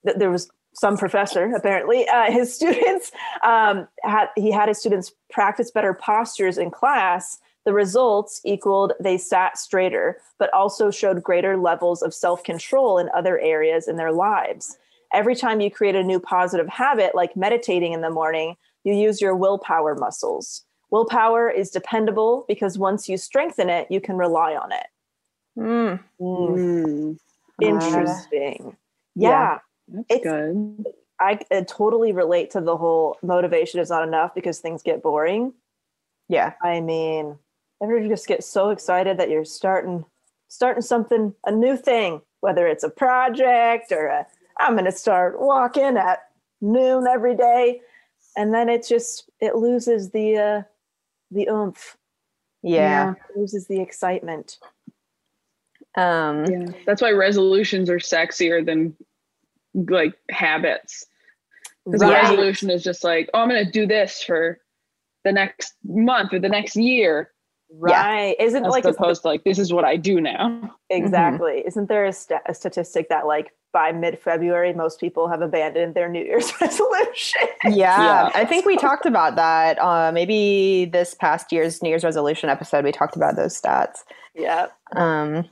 [0.04, 3.10] th- there was some professor apparently uh, his students
[3.44, 7.38] um, had he had his students practice better postures in class.
[7.64, 13.38] The results equaled they sat straighter but also showed greater levels of self-control in other
[13.40, 14.78] areas in their lives.
[15.12, 19.20] Every time you create a new positive habit like meditating in the morning you use
[19.20, 20.64] your willpower muscles.
[20.90, 24.86] Willpower is dependable because once you strengthen it you can rely on it
[25.58, 26.00] Mm.
[26.20, 27.18] Mm, Mm,
[27.60, 28.76] interesting
[29.14, 29.30] Yeah.
[29.30, 30.86] yeah that's It's- good.
[31.20, 35.52] I uh, totally relate to the whole motivation is not enough because things get boring.
[36.28, 36.52] Yeah.
[36.62, 37.36] I mean,
[37.82, 40.04] ever just gets so excited that you're starting
[40.46, 44.26] starting something a new thing, whether it's a project or a
[44.58, 46.20] I'm going to start walking at
[46.60, 47.80] noon every day,
[48.36, 50.62] and then it just it loses the uh,
[51.32, 51.96] the oomph,
[52.62, 53.14] Yeah.
[53.30, 54.58] it loses the excitement.
[55.98, 56.66] Um, Yeah.
[56.86, 58.94] That's why resolutions are sexier than
[59.74, 61.06] like habits.
[61.84, 64.58] Because a resolution is just like, oh, I'm going to do this for
[65.24, 67.30] the next month or the next year,
[67.70, 68.34] Right?
[68.40, 70.74] Isn't as like it's- opposed to like, this is what I do now.
[70.90, 71.62] Exactly.
[71.66, 76.08] Isn't there a, sta a statistic that like by mid-February most people have abandoned their
[76.08, 77.42] New Year's resolution?
[77.64, 78.30] Yeah, Yeah.
[78.34, 79.78] I think we talked about that.
[79.78, 83.98] Uh, maybe this past year's New Year's resolution episode, we talked about those stats.
[84.34, 84.68] yeah.
[84.96, 85.44] Um,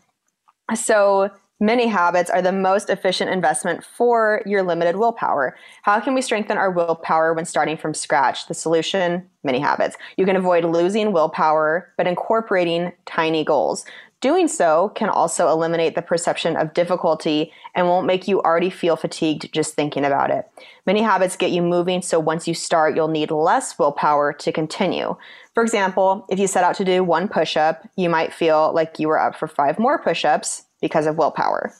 [0.74, 5.56] so mini habits are the most efficient investment for your limited willpower.
[5.82, 8.46] How can we strengthen our willpower when starting from scratch?
[8.46, 9.96] The solution mini habits.
[10.16, 13.84] You can avoid losing willpower, but incorporating tiny goals.
[14.22, 18.96] Doing so can also eliminate the perception of difficulty and won't make you already feel
[18.96, 20.48] fatigued just thinking about it.
[20.86, 25.16] Mini habits get you moving, so once you start, you'll need less willpower to continue.
[25.56, 28.98] For example, if you set out to do one push up, you might feel like
[28.98, 31.72] you were up for five more push ups because of willpower.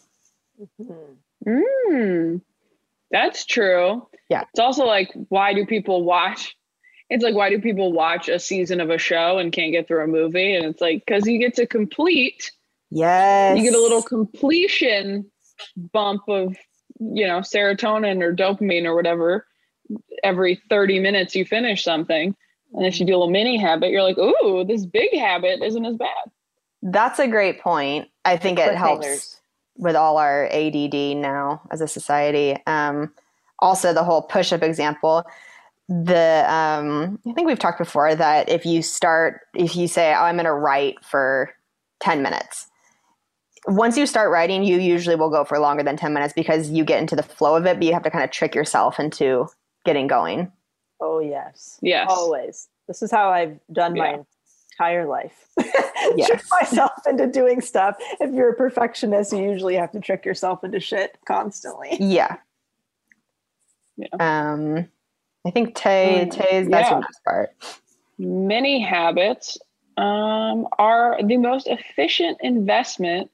[1.47, 2.41] Mm,
[3.11, 4.09] that's true.
[4.31, 4.45] Yeah.
[4.51, 6.57] It's also like, why do people watch?
[7.11, 10.05] It's like, why do people watch a season of a show and can't get through
[10.05, 10.55] a movie?
[10.55, 12.53] And it's like, because you get to complete,
[12.91, 13.59] Yes.
[13.59, 15.31] you get a little completion
[15.93, 16.57] bump of,
[16.99, 19.47] you know, serotonin or dopamine or whatever
[20.25, 22.35] every 30 minutes you finish something.
[22.77, 25.85] And if you do a little mini habit, you're like, ooh, this big habit isn't
[25.85, 26.31] as bad.
[26.83, 28.09] That's a great point.
[28.25, 29.41] I think it helps
[29.79, 32.57] with all our ADD now as a society.
[32.67, 33.13] Um,
[33.59, 35.25] also, the whole push up example.
[35.89, 40.23] The um, I think we've talked before that if you start, if you say, "Oh,
[40.23, 41.51] I'm going to write for
[42.01, 42.69] ten minutes,"
[43.67, 46.85] once you start writing, you usually will go for longer than ten minutes because you
[46.85, 47.79] get into the flow of it.
[47.79, 49.49] But you have to kind of trick yourself into
[49.85, 50.53] getting going.
[51.01, 51.79] Oh yes.
[51.83, 52.07] Yes.
[52.11, 52.69] Always.
[52.89, 54.21] This is how I've done my
[54.79, 55.49] entire life.
[56.15, 56.29] Yes.
[56.29, 57.97] Trick myself into doing stuff.
[58.21, 61.97] If you're a perfectionist, you usually have to trick yourself into shit constantly.
[61.99, 62.37] Yeah.
[63.97, 64.07] Yeah.
[64.21, 64.87] Um,
[65.45, 67.01] I think Tay, Mm, Tay's that's your yeah.
[67.01, 67.51] next part.
[68.19, 69.59] Mini habits
[69.97, 73.31] um, are the most efficient investment.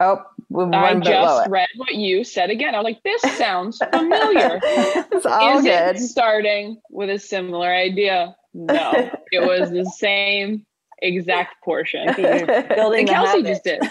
[0.00, 1.02] Oh, I one lower.
[1.02, 2.74] just read what you said again.
[2.74, 4.60] I was like, this sounds familiar.
[4.62, 5.96] it's all Is good.
[5.96, 8.36] it starting with a similar idea?
[8.52, 10.64] No, it was the same
[11.02, 12.06] exact portion.
[12.16, 13.82] Building And Kelsey habit just did.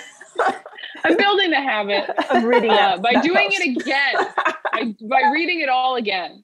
[1.05, 3.59] I'm building the habit of reading uh, by doing spells.
[3.59, 4.13] it again,
[4.71, 6.41] by, by reading it all again.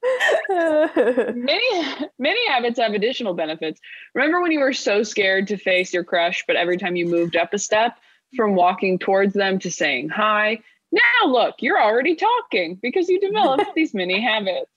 [0.49, 3.79] Many many habits have additional benefits.
[4.13, 7.35] Remember when you were so scared to face your crush, but every time you moved
[7.37, 7.97] up a step
[8.35, 10.59] from walking towards them to saying hi,
[10.91, 14.71] now look, you're already talking because you developed these mini habits.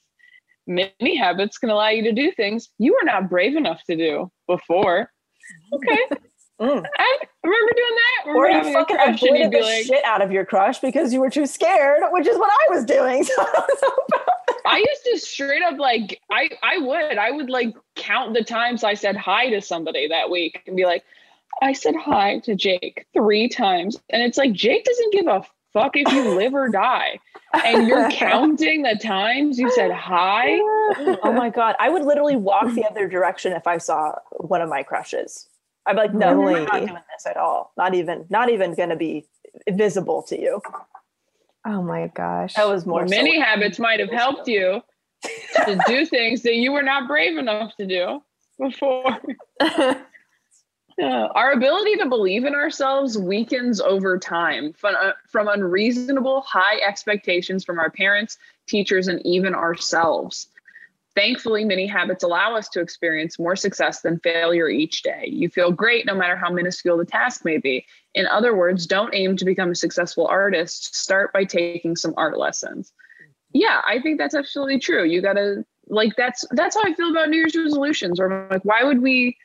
[0.66, 4.30] Mini habits can allow you to do things you were not brave enough to do
[4.46, 5.10] before.
[5.74, 5.98] Okay.
[6.60, 6.84] Mm.
[6.96, 8.28] I remember doing that.
[8.28, 11.12] or Remember you having a fucking avoided the like, shit out of your crush because
[11.12, 13.24] you were too scared, which is what I was doing.
[13.34, 13.46] So,
[14.64, 18.84] I used to straight up like I I would I would like count the times
[18.84, 21.02] I said hi to somebody that week and be like,
[21.60, 25.92] I said hi to Jake three times, and it's like Jake doesn't give a fuck
[25.94, 27.18] if you live or die,
[27.64, 30.58] and you're counting the times you said hi.
[31.22, 34.68] oh my god, I would literally walk the other direction if I saw one of
[34.68, 35.46] my crushes.
[35.86, 37.72] I'd be like, no, I'm not doing this at all.
[37.76, 39.26] Not even, not even going to be
[39.68, 40.60] visible to you.
[41.66, 42.54] oh my gosh.
[42.54, 43.04] That was more.
[43.06, 44.82] Many so- habits might have helped you
[45.64, 48.22] to do things that you were not brave enough to do
[48.58, 49.18] before.
[50.98, 56.78] Yeah, our ability to believe in ourselves weakens over time from, uh, from unreasonable high
[56.86, 60.48] expectations from our parents, teachers, and even ourselves.
[61.14, 65.26] Thankfully, mini habits allow us to experience more success than failure each day.
[65.26, 67.84] You feel great no matter how minuscule the task may be.
[68.14, 70.94] In other words, don't aim to become a successful artist.
[70.94, 72.92] Start by taking some art lessons.
[73.52, 75.04] Yeah, I think that's absolutely true.
[75.04, 78.18] You got to like that's that's how I feel about New Year's resolutions.
[78.18, 79.36] Or like, why would we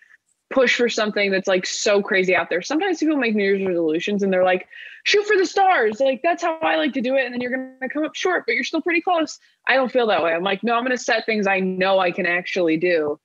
[0.49, 2.61] push for something that's like so crazy out there.
[2.61, 4.67] Sometimes people make New Year's resolutions and they're like,
[5.03, 5.99] shoot for the stars.
[5.99, 7.25] Like that's how I like to do it.
[7.25, 9.39] And then you're gonna come up short, but you're still pretty close.
[9.67, 10.33] I don't feel that way.
[10.33, 13.19] I'm like, no, I'm gonna set things I know I can actually do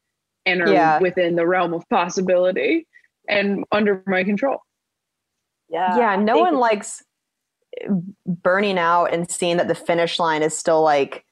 [0.47, 0.99] and are Yeah.
[1.01, 2.87] within the realm of possibility
[3.29, 4.59] and under my control.
[5.69, 5.97] Yeah.
[5.97, 7.03] yeah, no one likes
[8.27, 11.25] burning out and seeing that the finish line is still like,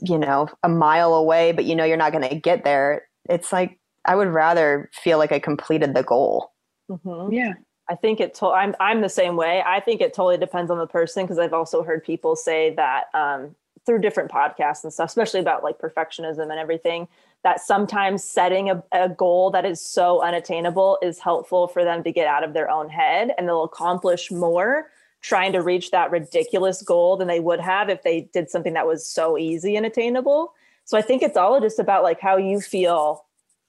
[0.00, 3.08] you know, a mile away, but you know you're not going to get there.
[3.28, 6.52] It's like, I would rather feel like I completed the goal.
[6.90, 7.32] Mhm.
[7.32, 7.52] Yeah.
[7.88, 8.34] I think it.
[8.36, 9.62] To- I'm I'm the same way.
[9.64, 13.04] I think it totally depends on the person because I've also heard people say that
[13.14, 17.06] um, through different podcasts and stuff, especially about like perfectionism and everything.
[17.44, 22.10] That sometimes setting a, a goal that is so unattainable is helpful for them to
[22.10, 24.86] get out of their own head, and they'll accomplish more
[25.20, 28.86] trying to reach that ridiculous goal than they would have if they did something that
[28.86, 30.54] was so easy and attainable.
[30.84, 33.25] So I think it's all just about like how you feel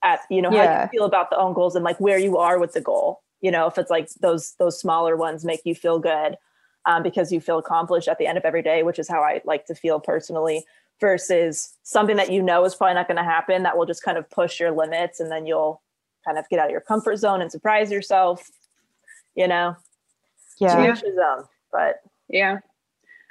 [0.07, 2.57] at you know how you feel about the own goals and like where you are
[2.59, 5.99] with the goal you know if it's like those those smaller ones make you feel
[5.99, 6.35] good
[6.85, 9.41] um, because you feel accomplished at the end of every day which is how i
[9.45, 10.63] like to feel personally
[10.99, 14.17] versus something that you know is probably not going to happen that will just kind
[14.17, 15.81] of push your limits and then you'll
[16.25, 18.49] kind of get out of your comfort zone and surprise yourself
[19.35, 19.75] you know
[20.59, 20.75] Yeah.
[20.75, 22.59] to each his own but Yeah.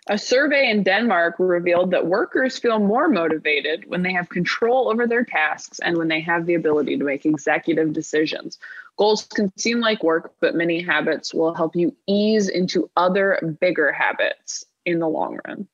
[0.09, 5.07] A survey in Denmark revealed that workers feel more motivated when they have control over
[5.07, 8.59] their tasks and when they have the ability to make executive decisions.
[8.97, 13.91] Goals can seem like work, but mini habits will help you ease into other bigger
[13.91, 15.67] habits in the long run.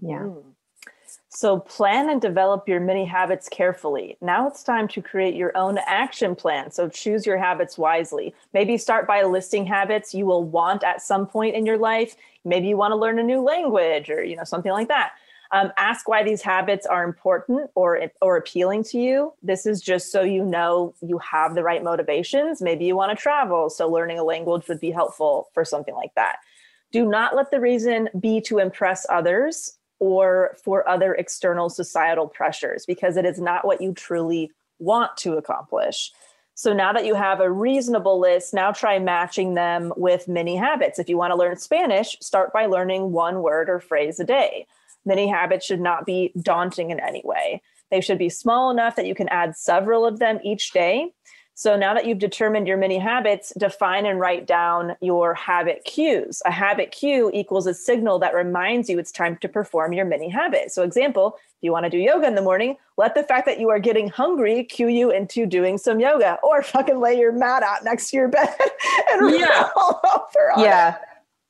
[0.00, 0.20] Yeah.
[0.20, 0.51] Mm-hmm.
[1.42, 4.16] So plan and develop your mini habits carefully.
[4.20, 6.70] Now it's time to create your own action plan.
[6.70, 8.32] So choose your habits wisely.
[8.54, 12.14] Maybe start by listing habits you will want at some point in your life.
[12.44, 15.14] Maybe you want to learn a new language or you know something like that.
[15.50, 19.32] Um, ask why these habits are important or or appealing to you.
[19.42, 22.62] This is just so you know you have the right motivations.
[22.62, 26.14] Maybe you want to travel, so learning a language would be helpful for something like
[26.14, 26.36] that.
[26.92, 32.84] Do not let the reason be to impress others or for other external societal pressures
[32.84, 34.50] because it is not what you truly
[34.80, 36.10] want to accomplish.
[36.54, 40.98] So now that you have a reasonable list, now try matching them with mini habits.
[40.98, 44.66] If you want to learn Spanish, start by learning one word or phrase a day.
[45.04, 47.62] Mini habits should not be daunting in any way.
[47.92, 51.12] They should be small enough that you can add several of them each day.
[51.54, 56.40] So now that you've determined your mini habits, define and write down your habit cues.
[56.46, 60.28] A habit cue equals a signal that reminds you it's time to perform your mini
[60.30, 60.72] habit.
[60.72, 63.60] So, example, if you want to do yoga in the morning, let the fact that
[63.60, 67.62] you are getting hungry cue you into doing some yoga or fucking lay your mat
[67.62, 68.48] out next to your bed
[69.12, 69.68] and Yeah.
[69.76, 70.64] roll over on it.
[70.64, 70.96] Yeah.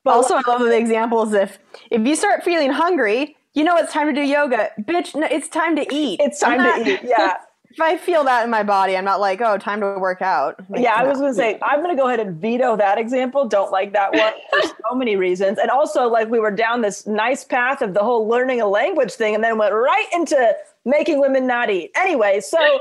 [0.05, 1.33] also, I love the examples.
[1.33, 1.59] If
[1.93, 4.71] if you start feeling hungry, you know it's time to do yoga.
[4.81, 6.19] Bitch, no, it's time to eat.
[6.21, 7.01] It's time to eat.
[7.05, 7.35] Yeah.
[7.73, 10.61] If I feel that in my body, I'm not like, oh, time to work out.
[10.69, 12.99] Like, yeah, I was going to say, I'm going to go ahead and veto that
[12.99, 13.49] example.
[13.49, 15.59] Don't like that one for so many reasons.
[15.59, 19.13] And also, like, we were down this nice path of the whole learning a language
[19.13, 20.55] thing and then went right into
[20.85, 21.91] making women not eat.
[21.97, 22.59] Anyway, so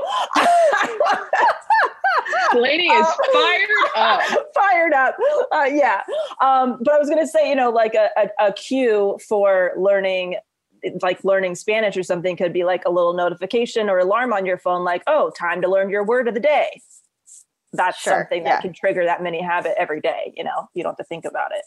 [2.54, 4.20] Lady is fired up.
[4.54, 5.16] fired up.
[5.50, 6.02] Uh, yeah.
[6.42, 9.72] Um, but I was going to say, you know, like a, a, a cue for
[9.78, 10.36] learning
[11.00, 14.58] like learning Spanish or something could be like a little notification or alarm on your
[14.58, 16.80] phone, like, oh, time to learn your word of the day.
[17.72, 18.56] That's Sure, something yeah.
[18.56, 20.32] that can trigger that mini habit every day.
[20.36, 21.64] You know, you don't have to think about it.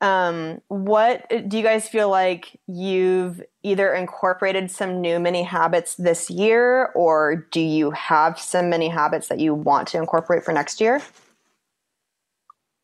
[0.00, 6.28] Um, what do you guys feel like you've either incorporated some new mini habits this
[6.28, 10.80] year, or do you have some mini habits that you want to incorporate for next
[10.80, 11.00] year?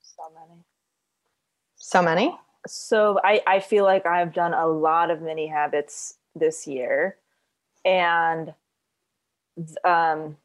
[0.00, 0.62] So many.
[1.76, 2.38] So many.
[2.66, 7.16] So I, I feel like I've done a lot of mini habits this year.
[7.84, 8.54] And
[9.84, 10.36] um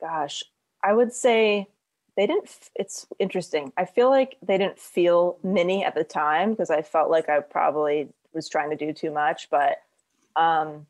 [0.00, 0.44] gosh,
[0.82, 1.68] I would say
[2.16, 3.72] they didn't it's interesting.
[3.76, 7.40] I feel like they didn't feel mini at the time because I felt like I
[7.40, 9.78] probably was trying to do too much, but
[10.36, 10.86] um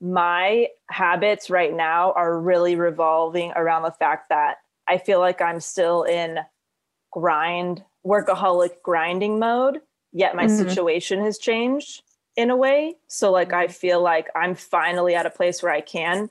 [0.00, 5.60] my habits right now are really revolving around the fact that I feel like I'm
[5.60, 6.38] still in
[7.10, 9.80] grind workaholic grinding mode
[10.12, 10.56] yet my Mhm.
[10.58, 12.02] situation has changed
[12.36, 12.96] in a way.
[13.08, 16.30] So like i feel like i'm finally at a place where i can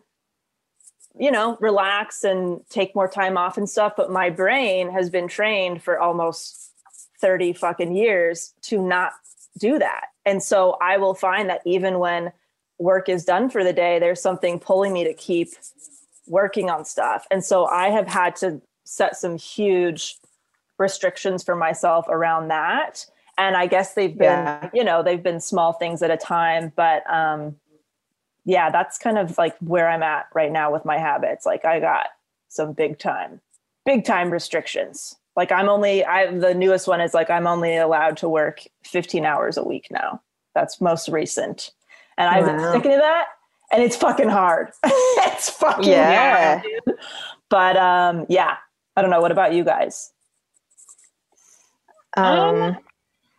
[1.17, 3.93] you know relax and take more time off and stuff.
[3.97, 6.71] But my brain has been trained for almost
[7.19, 9.13] 30 fucking years to not
[9.57, 10.05] do that.
[10.25, 12.31] And so i will find that even when
[12.77, 15.49] work is done for the day there's something pulling me to keep
[16.27, 17.27] working on stuff.
[17.31, 20.17] And so i have had to set some huge
[20.79, 23.05] restrictions for myself around that.
[23.37, 24.69] And i guess they've been Yeah.
[24.73, 27.55] you know they've been small things at a time but um
[28.45, 31.45] yeah that's kind of like where i'm at right now with my habits.
[31.45, 32.07] Like i got
[32.49, 33.39] some big time
[33.85, 35.15] big time restrictions.
[35.37, 39.25] Like i'm only i the newest one is like i'm only allowed to work 15
[39.25, 40.21] hours a week now.
[40.53, 41.71] That's most recent.
[42.17, 42.71] And i've been Wow.
[42.71, 43.27] sticking to that
[43.71, 44.71] and it's fucking hard.
[45.31, 46.59] It's fucking Yeah.
[46.59, 46.97] hard dude.
[47.49, 48.57] but um yeah.
[48.97, 49.21] I don't know.
[49.21, 50.11] What about you guys
[52.17, 52.77] Um, Um,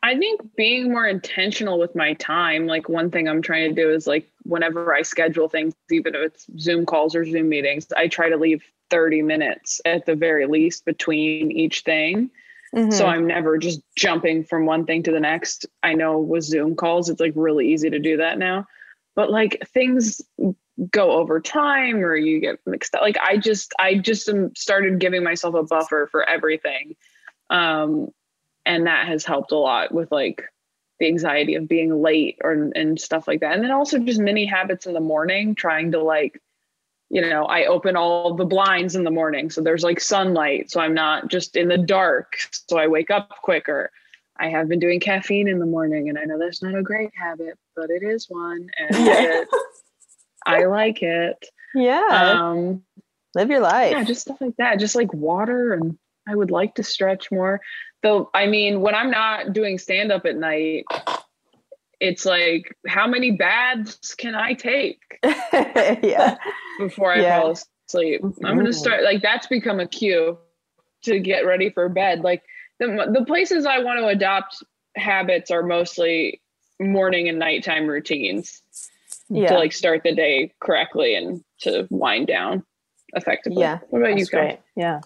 [0.03, 3.91] I think being more intentional with my time, like one thing I'm trying to do
[3.91, 8.09] is like whenever I schedule things, even if it's Zoom calls or Zoom meetings, I
[8.09, 12.31] try to leave 30 minutes at the very least between each thing.
[12.75, 12.93] mhm.
[12.93, 15.66] So I'm never just jumping from one thing to the next.
[15.83, 18.66] I know with Zoom calls, it's like really easy to do that now.
[19.14, 20.23] But like things
[20.91, 23.03] go over time or you get mixed up.
[23.03, 26.97] Like I just I just am started giving myself a buffer for everything.
[27.51, 28.12] Um
[28.67, 30.45] and that has helped a lot with like
[30.99, 33.55] the anxiety of being late or and stuff like that.
[33.55, 36.41] And then also just mini habits in the morning, trying to like
[37.13, 39.51] you know, I open all the blinds in the morning.
[39.51, 40.71] So there's like sunlight.
[40.71, 42.35] So I'm not just in the dark.
[42.69, 43.91] So I wake up quicker.
[44.39, 47.11] I have been doing caffeine in the morning and I know that's not a great
[47.15, 48.69] habit, but it is one.
[48.79, 49.49] And it,
[50.47, 51.47] I like it.
[51.75, 52.85] yeah, Um,
[53.35, 53.91] live your life.
[53.91, 54.79] yeah, just stuff like that.
[54.79, 55.75] Just like water.
[55.75, 55.99] And
[56.31, 57.61] I would like to stretch more.
[58.03, 60.85] Though, I mean, when I'm not doing stand up at night,
[61.99, 65.01] it's like, how many baths can I take?
[65.53, 66.37] yeah,
[66.78, 67.41] before I Yeah.
[67.41, 67.51] fall
[67.89, 68.20] asleep.
[68.45, 68.74] I'm gonna Mhm.
[68.74, 70.39] start like that's become a cue
[71.03, 72.20] to get ready for bed.
[72.20, 72.43] Like
[72.78, 74.62] the the places I want to adopt
[74.97, 76.41] habits are mostly
[76.78, 78.62] morning and nighttime routines
[79.28, 79.49] yeah.
[79.49, 82.64] to like start the day correctly and to wind down
[83.14, 83.61] effectively.
[83.61, 84.28] Yeah, What about you guys?
[84.31, 84.59] great.
[84.76, 85.01] Yeah.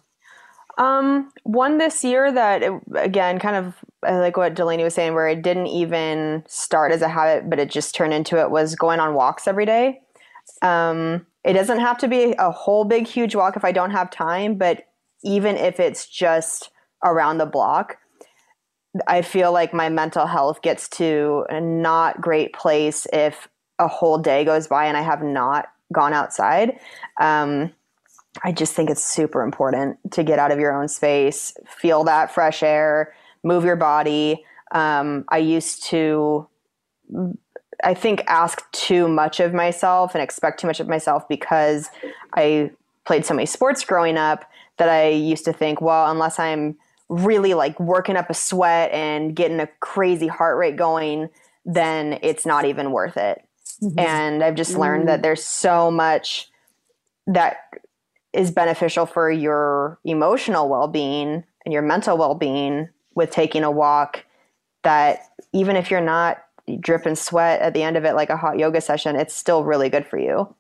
[0.77, 3.75] Um, one this year that it, again, kind of
[4.07, 7.59] uh, like what Delanie was saying, where it didn't even start as a habit, but
[7.59, 10.01] it just turned into it was going on walks every day.
[10.63, 14.11] Um, it doesn't have to be a whole big, huge walk if I don't have
[14.11, 14.85] time, but
[15.23, 16.71] even if it's just
[17.05, 17.99] around the block,
[19.07, 23.49] I feel like my mental health gets to a not great place if
[23.79, 26.79] a whole day goes by and I have not gone outside.
[27.21, 27.73] Um,
[28.43, 32.33] I just think it's super important to get out of your own space, feel that
[32.33, 34.45] fresh air, move your body.
[34.73, 36.49] Um, I used to,
[37.85, 41.89] I think, ask too much of myself and expect too much of myself because
[42.35, 42.71] I
[43.05, 44.45] played so many sports growing up
[44.79, 46.77] that I used to think, well, unless I'm
[47.09, 51.29] really like working up a sweat and getting a crazy heart rate going,
[51.65, 53.43] then it's not even worth it.
[53.99, 56.49] And I've just learned that there's so much
[57.27, 57.59] that
[58.35, 64.25] is beneficial for your emotional well-being and your mental well-being with taking a walk
[64.83, 65.21] that
[65.53, 66.45] even if you're not
[66.81, 69.89] dripping sweat at the end of it like a hot yoga session it's still really
[69.89, 70.53] good for you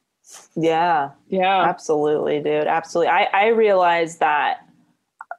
[0.56, 1.62] Yeah, Yeah.
[1.68, 2.66] absolutely, dude.
[2.66, 3.08] Absolutely.
[3.10, 4.60] I, I realize that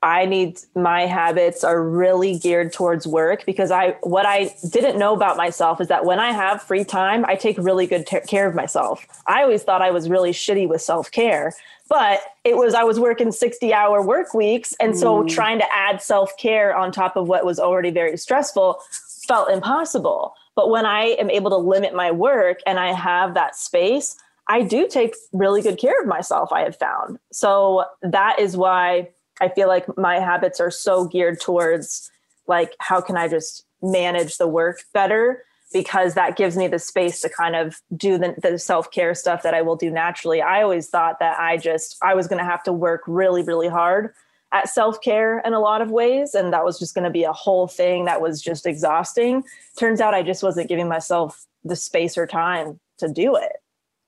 [0.03, 5.15] I need my habits are really geared towards work because I what I didn't know
[5.15, 8.47] about myself is that when I have free time, I take really good ta- care
[8.47, 9.03] of myself.
[9.25, 11.53] I always thought I was really shitty with self-care,
[11.89, 15.29] but it was I was working 60-hour work weeks and so mm.
[15.29, 18.79] trying to add self-care on top of what was already very stressful
[19.27, 20.33] felt impossible.
[20.55, 24.15] But when I am able to limit my work and I have that space,
[24.47, 27.17] I do take really good care of myself, I have found.
[27.31, 29.09] So that is why
[29.41, 32.09] I feel like my habits are so geared towards
[32.47, 35.43] like, how can I just manage the work better?
[35.73, 39.43] Because that gives me the space to kind of do the, the self care stuff
[39.43, 40.41] that I will do naturally.
[40.41, 43.67] I always thought that I just, I was going to have to work really, really
[43.67, 44.13] hard
[44.53, 46.33] at self care in a lot of ways.
[46.33, 49.43] And that was just going to be a whole thing that was just exhausting.
[49.77, 53.53] Turns out I just wasn't giving myself the space or time to do it.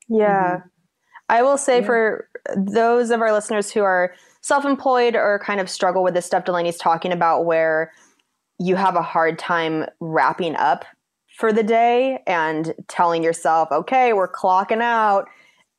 [0.08, 0.58] Yeah.
[0.58, 0.68] Mm-hmm.
[1.30, 5.70] I will say for those of our listeners who are self employed or kind of
[5.70, 7.92] struggle with the stuff Delanie's talking about, where
[8.60, 10.86] you have a hard time wrapping up
[11.38, 15.28] for the day and telling yourself, okay, we're clocking out.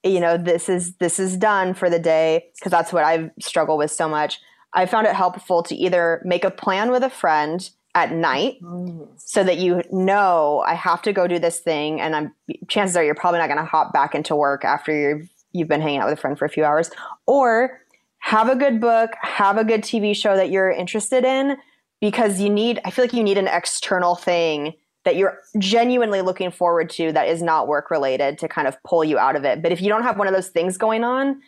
[0.05, 3.79] You know, this is this is done for the day because that's what I've struggled
[3.79, 4.41] with so much.
[4.73, 9.03] I found it helpful to either make a plan with a friend at night mm-hmm.
[9.17, 12.35] so that you know I have to go do this thing and I'm
[12.69, 15.81] chances are you're probably not going to hop back into work after you've you've been
[15.81, 16.91] hanging out with a friend for a few hours
[17.27, 17.81] or
[18.19, 21.57] have a good book, have a good TV show that you're interested in
[22.01, 26.51] because you need I feel like you need an external thing that you're genuinely looking
[26.51, 29.63] forward to that is not work related to kind of pull you out of it.
[29.63, 31.41] But if you don't have one of those things going on,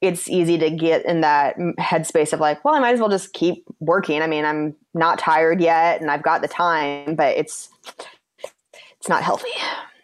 [0.00, 3.32] it's easy to get in that headspace of like, well, I might as well just
[3.32, 4.20] keep working.
[4.20, 7.68] I mean, I'm not tired yet and I've got the time, but it's
[8.98, 9.48] it's not healthy.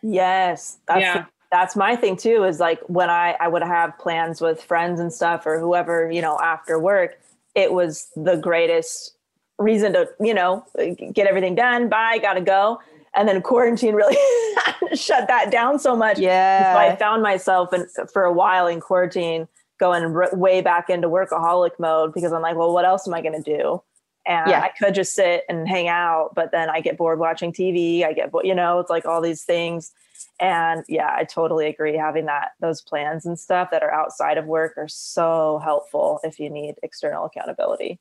[0.03, 1.25] Yes, that's Yeah.
[1.51, 2.45] that's my thing too.
[2.45, 6.23] Is like when I I would have plans with friends and stuff or whoever you
[6.23, 7.19] know after work,
[7.55, 9.15] it was the greatest
[9.59, 10.65] reason to you know
[11.13, 11.89] get everything done.
[11.89, 12.81] Bye, gotta go.
[13.17, 14.17] And then quarantine really
[14.95, 16.19] shut that down so much.
[16.19, 16.75] Yeah.
[16.75, 19.49] So I found myself in, for a while in quarantine
[19.81, 23.21] going r- way back into workaholic mode because I'm like, well, what else am I
[23.23, 23.83] going to do?
[24.27, 24.61] And Yeah.
[24.61, 28.05] I could just sit and hang out, but then I get bored watching TV.
[28.05, 29.91] I get, bo- you know, it's like all these things.
[30.39, 31.97] And yeah, I totally agree.
[31.97, 36.39] Having that, those plans and stuff that are outside of work are so helpful if
[36.39, 37.99] you need external accountability.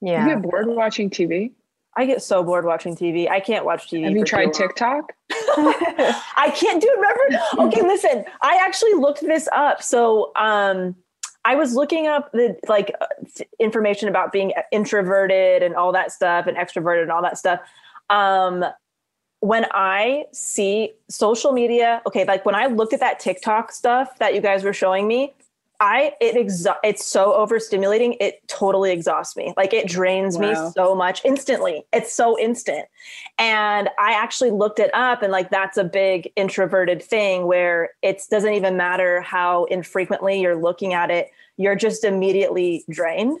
[0.00, 0.22] Yeah.
[0.24, 0.34] You Yeah.
[0.36, 1.52] get bored watching TV?
[1.96, 3.28] I get so bored watching TV.
[3.28, 4.04] I can't watch TV.
[4.04, 4.52] Have you tried.
[4.52, 5.12] TikTok?
[5.30, 6.98] I can't do it.
[6.98, 7.74] Remember?
[7.74, 8.24] Okay, listen.
[8.42, 9.82] I actually looked this up.
[9.82, 10.94] So, um,
[11.46, 13.06] I was looking up the like uh,
[13.60, 17.60] information about being introverted and all that stuff, and extroverted and all that stuff.
[18.10, 18.64] Um,
[19.40, 24.34] when I see social media, okay, like when I looked at that TikTok stuff that
[24.34, 25.34] you guys were showing me,
[25.80, 28.16] I it exa- it's so overstimulating.
[28.20, 29.52] It totally exhausts me.
[29.56, 31.84] Like it drains me so much instantly.
[31.92, 32.86] It's so instant.
[33.38, 38.22] And I actually looked it up and like that's a big introverted thing where it
[38.30, 43.38] doesn't even matter how infrequently you're looking at it, you're just immediately drained.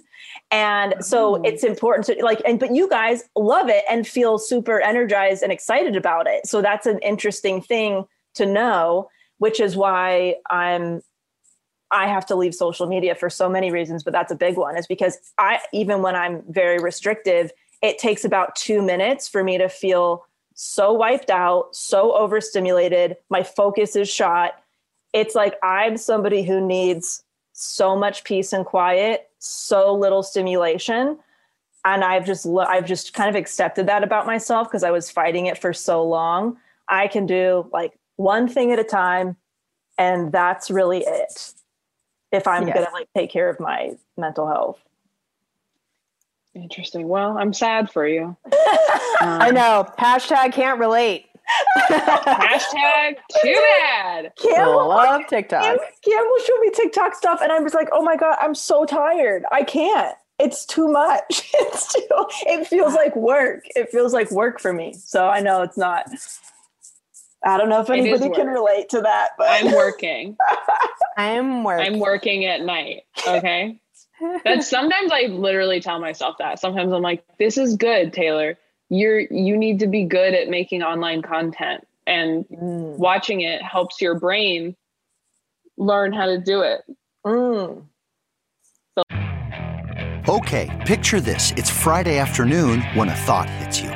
[0.50, 1.46] And so mm.
[1.46, 5.52] it's important to like and but you guys love it and feel super energized and
[5.52, 6.46] excited about it.
[6.46, 9.08] So that's an interesting thing to know,
[9.38, 11.02] which is why I'm
[11.90, 14.76] I have to leave social media for so many reasons, but that's a big one
[14.76, 19.58] is because I, even when I'm very restrictive, it takes about two minutes for me
[19.58, 23.16] to feel so wiped out, so overstimulated.
[23.28, 24.54] My focus is shot.
[25.12, 27.22] It's like I'm somebody who needs
[27.52, 31.18] so much peace and quiet, so little stimulation.
[31.84, 35.46] And I've just, I've just kind of accepted that about myself because I was fighting
[35.46, 36.56] it for so long.
[36.88, 39.36] I can do like one thing at a time,
[39.98, 41.54] and that's really it
[42.36, 42.76] if I'm Yes.
[42.76, 44.78] gonna like take care of my mental health.
[46.54, 47.08] Interesting.
[47.08, 48.36] Well, I'm sad for you.
[49.20, 49.86] I um, know.
[49.98, 51.26] Hashtag can't relate.
[51.90, 54.32] Hashtag too bad.
[54.36, 55.62] Campbell, Love TikTok.
[55.62, 58.84] Cam, Campbell show me TikTok stuff, and I was like, "Oh my god, I'm so
[58.84, 59.44] tired.
[59.52, 60.16] I can't.
[60.38, 61.50] It's too much.
[61.58, 62.06] It's too.
[62.46, 63.64] It feels like work.
[63.74, 64.94] It feels like work for me.
[64.94, 66.06] So I know it's not.
[67.46, 70.36] I don't know if anybody can relate to that, but I'm working.
[71.16, 71.94] I'm working.
[71.94, 73.04] I'm working at night.
[73.26, 73.80] Okay.
[74.44, 76.58] That's sometimes I literally tell myself that.
[76.58, 78.58] Sometimes I'm like, this is good, Taylor.
[78.88, 82.98] You're you need to be good at making online content and Mm.
[82.98, 84.76] watching it helps your brain
[85.76, 86.82] learn how to do it.
[87.26, 87.84] Mm.
[90.28, 91.52] Okay, picture this.
[91.56, 93.95] It's Friday afternoon when a thought hits you.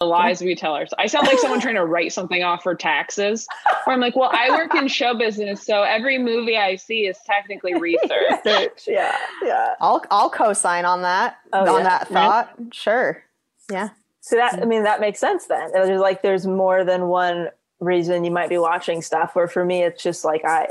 [0.00, 0.94] The lies we tell ourselves.
[0.98, 3.46] I sound like someone trying to write something off for taxes.
[3.84, 7.16] Where I'm like, well, I work in show business, so every movie I see is
[7.24, 8.88] technically research.
[8.88, 9.74] Yeah, yeah.
[9.80, 11.36] I'll I'll co-sign on that.
[11.52, 11.82] Oh, on yeah.
[11.84, 12.54] that thought.
[12.72, 13.22] Sure.
[13.70, 13.90] Yeah.
[14.20, 15.70] So that I mean that makes sense then.
[15.72, 19.36] There's like there's more than one reason you might be watching stuff.
[19.36, 20.68] Where for me, it's just like I,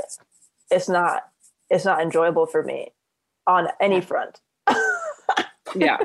[0.70, 1.22] it's not
[1.70, 2.92] it's not enjoyable for me
[3.46, 4.40] on any front.
[5.74, 5.98] Yeah.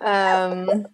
[0.00, 0.86] Um,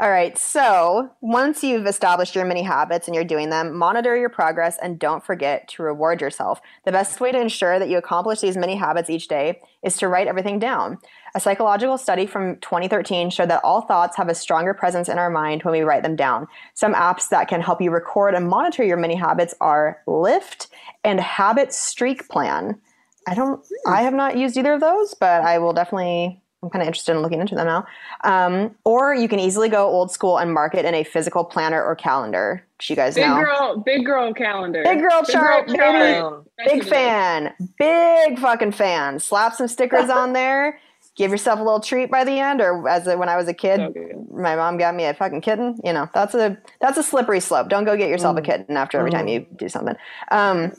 [0.00, 0.38] all right.
[0.38, 4.96] So once you've established your mini habits and you're doing them, monitor your progress and
[4.96, 6.60] don't forget to reward yourself.
[6.84, 10.06] The best way to ensure that you accomplish these mini habits each day is to
[10.06, 10.98] write everything down.
[11.34, 15.30] A psychological study from 2013 showed that all thoughts have a stronger presence in our
[15.30, 16.46] mind when we write them down.
[16.74, 20.68] Some apps that can help you record and monitor your mini habits are Lift
[21.02, 22.80] and Habit Streak Plan.
[23.26, 24.04] I don't, I hmm.
[24.04, 27.22] have not used either of those, but I will definitely, I'm kind of interested in
[27.22, 27.86] looking into them now.
[28.24, 31.82] Um, or you can easily go old school and mark it in a physical planner
[31.82, 33.36] or calendar, which you guys Big know.
[33.36, 34.82] girl, big girl calendar.
[34.82, 35.78] Big girl chart, baby.
[35.78, 36.44] chart.
[36.66, 37.54] Big fan.
[37.78, 39.20] Big fucking fan.
[39.20, 40.80] Slap some stickers on there.
[41.14, 43.54] Give yourself a little treat by the end, or as a, when I was a
[43.54, 45.76] kid, So my mom got me a fucking kitten.
[45.84, 47.68] You know, that's a that's a slippery slope.
[47.68, 49.96] Don't go get yourself a kitten after every time you do something.
[50.30, 50.72] Um,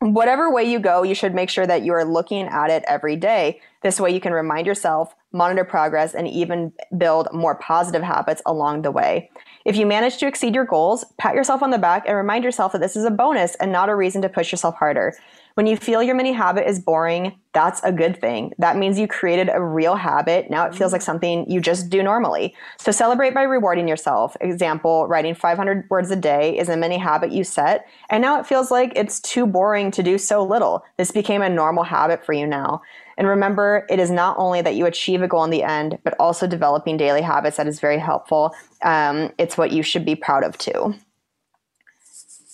[0.00, 3.16] whatever way you go, you should make sure that you are looking at it every
[3.16, 3.60] day.
[3.82, 8.82] This way, you can remind yourself, monitor progress, and even build more positive habits along
[8.82, 9.30] the way.
[9.64, 12.72] If you manage to exceed your goals, pat yourself on the back and remind yourself
[12.72, 15.14] that this is a bonus and not a reason to push yourself harder.
[15.56, 18.52] When you feel your mini habit is boring, that's a good thing.
[18.58, 20.50] That means you created a real habit.
[20.50, 22.54] Now it feels like something you just do normally.
[22.78, 24.36] So celebrate by rewarding yourself.
[24.42, 28.46] Example, writing 500 words a day is a mini habit you set, and now it
[28.46, 30.84] feels like it's too boring to do so little.
[30.98, 32.82] This became a normal habit for you now.
[33.16, 36.14] And remember, it is not only that you achieve a goal in the end, but
[36.20, 38.54] also developing daily habits that is very helpful.
[38.82, 40.96] Um, it's what you should be proud of too.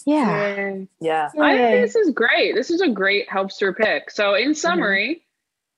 [0.06, 0.56] Yeah.
[0.56, 0.88] Yay.
[1.00, 1.30] Yeah.
[1.40, 2.54] I think this is great.
[2.54, 4.10] This is a great helpster pick.
[4.10, 5.22] So, in summary,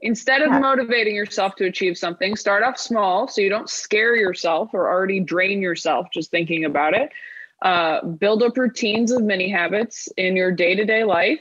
[0.00, 0.58] instead of Yeah.
[0.58, 5.20] motivating yourself to achieve something, start off small so you don't scare yourself or already
[5.20, 7.10] drain yourself just thinking about it.
[7.62, 11.40] Uh, build up routines of mini habits in your day to day life.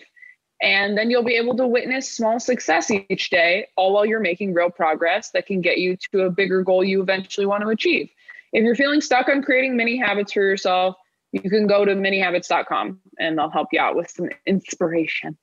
[0.61, 4.53] And then you'll be able to witness small success each day, all while you're making
[4.53, 8.09] real progress that can get you to a bigger goal you eventually want to achieve.
[8.53, 10.95] If you're feeling stuck on creating mini habits for yourself,
[11.33, 15.35] you can go to minihabits.com and they'll help you out with some inspiration.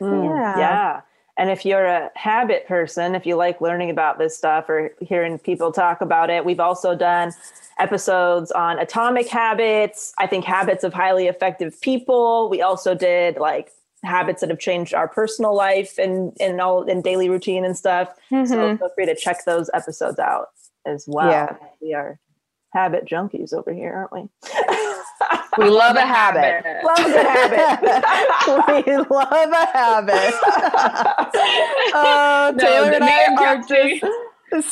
[0.00, 0.58] Mm, Yeah.
[0.58, 1.00] yeah.
[1.36, 5.38] And if you're a habit person, if you like learning about this stuff or hearing
[5.38, 7.32] people talk about it, we've also done
[7.78, 10.12] episodes on atomic habits.
[10.18, 12.48] I think habits of highly effective people.
[12.50, 13.70] We also did like
[14.02, 18.08] habits that have changed our personal life and and all in daily routine and stuff.
[18.30, 18.78] So Mhm.
[18.80, 20.48] feel free to check those episodes out
[20.86, 21.30] as well.
[21.30, 21.56] Yeah.
[21.80, 22.18] We are
[22.72, 24.28] habit junkies over here, aren't we?
[25.64, 26.64] We love a habit.
[26.84, 28.86] Love a good habit.
[28.86, 30.34] we love a habit.
[31.94, 33.66] oh, No, Taylor and I are just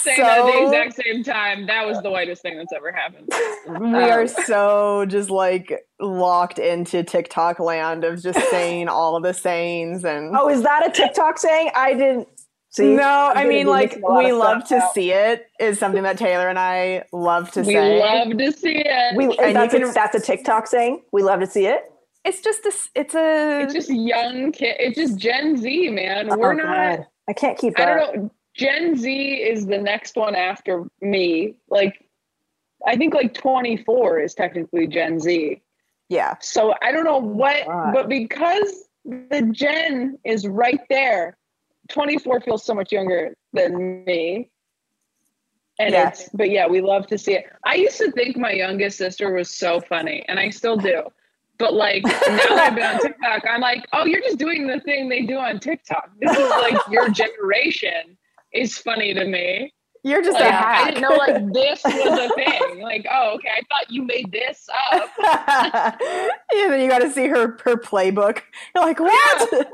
[0.05, 1.67] saying that at the exact same time.
[1.67, 3.31] That was the whitest thing that's ever happened.
[3.69, 9.23] We are Um, so just like locked into TikTok land of just saying all of
[9.23, 11.71] the sayings and Oh, is that a TikTok saying?
[11.75, 12.29] I didn't
[12.77, 12.95] see.
[12.97, 13.03] no,
[13.35, 14.95] I'm I gonna mean like missing a lot we love to out.
[14.95, 17.95] see it is something that Taylor and I love to we say.
[17.95, 19.17] We love to see it.
[19.17, 21.03] We, And you that's, a, that's a TikTok saying.
[21.13, 21.83] We love to see it.
[22.25, 24.77] it's just this it's a it's just young kid.
[24.79, 26.29] It's just Gen Z, man.
[26.31, 26.99] Oh, We're Oh, not.
[26.99, 27.07] God.
[27.29, 28.31] I can't keep I don't know.
[28.55, 31.55] Gen Z is the next one after me.
[31.69, 32.03] Like,
[32.87, 35.61] I think like 24 is technically Gen Z.
[36.09, 36.35] yeah.
[36.41, 37.93] So I don't know oh, what, God.
[37.93, 41.37] but because the Gen is right there,
[41.89, 44.51] 24 feels so much younger than me.
[45.79, 46.09] And Yeah.
[46.09, 47.45] it's, but yeah, we love to see it.
[47.65, 51.03] I used to think my youngest sister was so funny, and I still do.
[51.59, 54.81] But like now that I've been on TikTok, I'm like, oh, you're just doing the
[54.81, 56.11] thing they do on TikTok.
[56.21, 58.17] This is like your generation
[58.53, 59.73] is funny to me.
[60.03, 60.87] You're just Like, a hack.
[60.87, 62.81] I didn't know like this was a thing.
[62.81, 65.11] Like, oh, okay, I thought you made this up.
[66.55, 68.43] and then you got to see her her playbook.
[68.75, 69.69] You're like, what?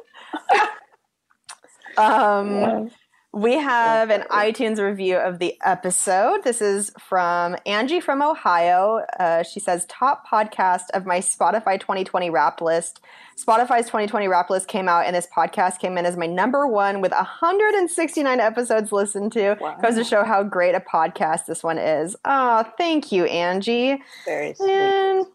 [1.99, 2.91] Um,
[3.35, 6.45] we have an iTunes review of the episode.
[6.45, 9.07] This is from Angie from Ohio.
[9.19, 13.01] Uh, she says, "Top podcast of my Spotify 2020 rap list.
[13.39, 17.01] Spotify's 2020 rap list came out, and this podcast came in as my number one
[17.01, 19.57] with 169 episodes listened to.
[19.81, 22.15] Goes to show how great a podcast this one is.
[22.27, 24.71] Oh, thank you, Angie." Very sweet.
[24.71, 25.27] And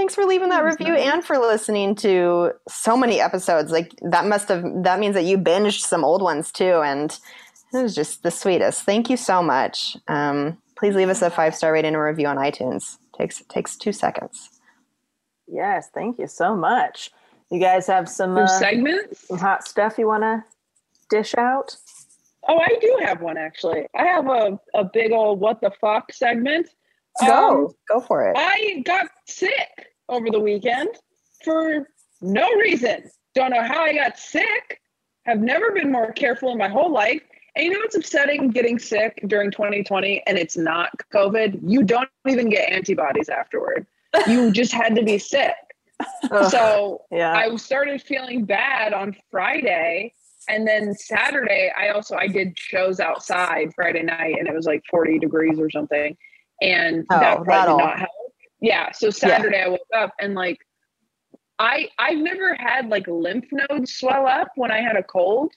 [0.00, 3.70] thanks for leaving that review and for listening to so many episodes.
[3.70, 7.12] Like that must have that means that you binged some old ones too, and
[7.74, 8.84] it was just the sweetest.
[8.84, 9.98] Thank you so much.
[10.08, 12.96] Um, please leave us a five star rating and review on iTunes.
[13.14, 14.48] takes takes two seconds.
[15.46, 17.10] Yes, thank you so much.
[17.50, 19.28] You guys have some uh, segments?
[19.28, 20.42] some hot stuff you want to
[21.10, 21.76] dish out?
[22.48, 23.86] Oh, I do have one actually.
[23.94, 26.70] I have a, a big old what the fuck segment.
[27.26, 28.36] Go Um, go for it.
[28.38, 30.88] I got sick over the weekend
[31.44, 31.88] for
[32.20, 33.10] no reason.
[33.34, 34.80] Don't know how I got sick.
[35.26, 37.22] Have never been more careful in my whole life.
[37.56, 41.60] And you know what's upsetting getting sick during 2020 and it's not COVID?
[41.62, 43.86] You don't even get antibodies afterward.
[44.26, 45.54] You just had to be sick.
[46.48, 47.32] so Yeah.
[47.32, 50.14] I started feeling bad on Friday.
[50.48, 54.82] And then Saturday, I also I did shows outside Friday night and it was like
[54.90, 56.16] 40 degrees or something.
[56.62, 58.10] And Oh, that probably that'll- did not help.
[58.60, 58.90] Yeah.
[58.92, 60.58] So Saturday I woke up and like
[61.58, 65.52] I I've never had like lymph nodes swell up when I had a cold.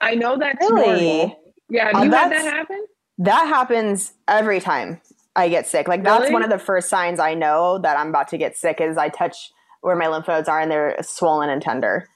[0.00, 1.16] I know that's Really?
[1.18, 1.42] normal.
[1.68, 2.84] Yeah, have Oh, you had that happen?
[3.18, 5.00] That happens every time
[5.36, 5.88] I get sick.
[5.88, 6.32] Like that's Really?
[6.32, 9.08] one of the first signs I know that I'm about to get sick is I
[9.08, 12.08] touch where my lymph nodes are and they're swollen and tender.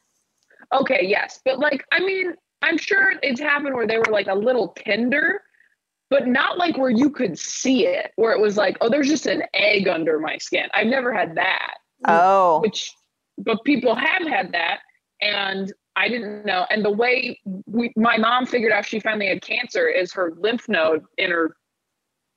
[0.73, 1.41] Okay, yes.
[1.45, 5.43] But like, I mean, I'm sure it's happened where they were like a little tender,
[6.13, 9.25] but not like where you could see it, where it was like, oh, there's just
[9.25, 10.67] an egg under my skin.
[10.75, 11.77] I've never had that.
[12.07, 12.61] Oh.
[12.61, 12.93] Which,
[13.39, 14.81] but people have had that.
[15.23, 16.67] And I didn't know.
[16.69, 20.69] And the way we, my mom figured out she finally had cancer is her lymph
[20.69, 21.57] node in her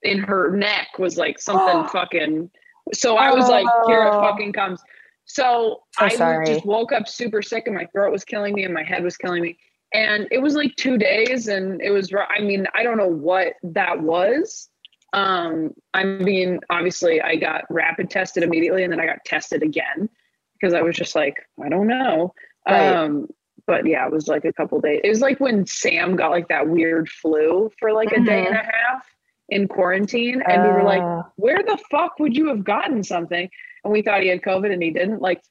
[0.03, 2.49] in her neck was like something fucking.
[2.93, 4.21] So I was like, here it Oh.
[4.21, 4.81] fucking comes.
[5.25, 6.45] So, So I sorry.
[6.45, 9.17] just woke up super sick and my throat was killing me and my head was
[9.17, 9.57] killing me.
[9.93, 13.53] And it was like two days and it was, I mean, I don't know what
[13.63, 14.69] that was.
[15.13, 20.09] Um, I mean, obviously I got rapid tested immediately and then I got tested again
[20.53, 22.33] because I was just like, I don't know.
[22.67, 22.93] Right.
[22.93, 23.27] Um,
[23.67, 25.01] but yeah, it was like a couple days.
[25.03, 28.55] It was like when Sam got like that weird flu for like a day and
[28.55, 29.07] a half
[29.49, 30.43] in quarantine.
[30.45, 31.23] And we were like, Uh.
[31.37, 33.49] where the fuck would you have gotten something?
[33.83, 35.21] And we thought he had COVID and he didn't.
[35.21, 35.41] Like,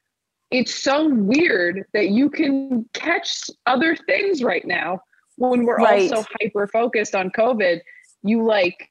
[0.55, 5.01] it's so weird that you can catch other things right now
[5.37, 6.13] when we're Right.
[6.13, 7.81] all so hyper focused on COVID.
[8.23, 8.89] You like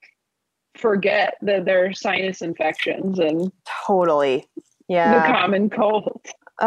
[0.76, 3.52] forget that there are sinus infections and
[3.88, 4.46] Totally.
[4.90, 6.20] Yeah, the common cold.
[6.62, 6.66] Uh,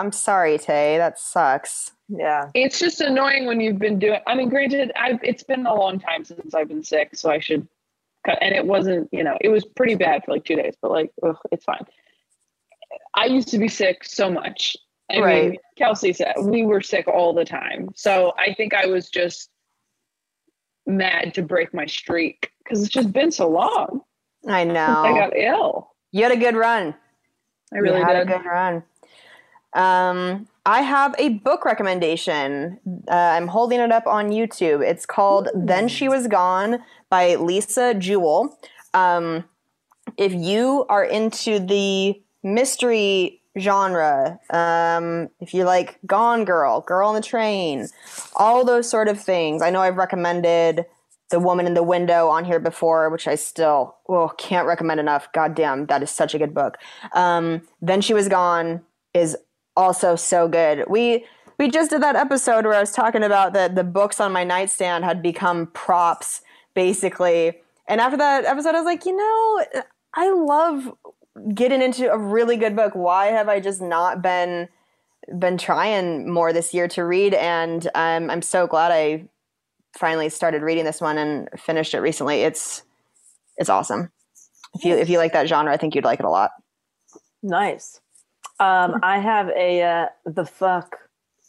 [0.00, 0.96] I'm sorry, Tay.
[0.96, 1.92] That sucks.
[2.08, 2.48] Yeah.
[2.54, 4.20] It's just annoying when you've been doing.
[4.26, 7.38] I mean, granted, I've it's been a long time since I've been sick, so I
[7.38, 7.68] should.
[8.26, 10.90] Cut, and it wasn't, you know, it was pretty bad for like two days, but
[10.90, 11.84] like, ugh, it's fine.
[13.14, 14.76] I used to be sick so much.
[15.10, 15.58] I mean, Right.
[15.76, 19.50] Kelsey said we were sick all the time, so I think I was just
[20.86, 24.00] mad to break my streak because it's just been so long
[24.46, 25.02] I know.
[25.04, 25.90] I got ill.
[26.12, 26.94] you had a good run.
[27.72, 28.22] I really you had did.
[28.22, 28.82] a good run.
[29.74, 32.78] Um, I have a book recommendation.
[33.08, 34.82] Uh, I'm holding it up on YouTube.
[34.86, 36.78] It's called "Then She Was Gone"
[37.10, 38.58] by Lisa Jewell.
[38.94, 39.44] Um,
[40.16, 47.14] if you are into the mystery genre, um, if you like Gone Girl, Girl on
[47.14, 47.88] the Train,
[48.36, 50.86] all those sort of things, I know I've recommended
[51.30, 55.30] the woman in the window on here before, which I still well can't recommend enough.
[55.32, 56.78] God damn, that is such a good book.
[57.12, 58.82] Um, then she was gone
[59.14, 59.36] is
[59.76, 60.84] also so good.
[60.88, 61.26] We
[61.58, 64.44] we just did that episode where I was talking about that the books on my
[64.44, 66.40] nightstand had become props
[66.74, 67.54] basically.
[67.88, 69.82] And after that episode, I was like, you know,
[70.14, 70.92] I love
[71.54, 72.94] getting into a really good book.
[72.94, 74.68] Why have I just not been
[75.38, 77.34] been trying more this year to read?
[77.34, 79.28] And um, I'm so glad I
[79.96, 82.42] finally started reading this one and finished it recently.
[82.42, 82.82] It's
[83.56, 84.10] it's awesome.
[84.74, 86.50] If you if you like that genre, I think you'd like it a lot.
[87.42, 88.00] Nice.
[88.60, 90.98] Um, I have a uh, the fuck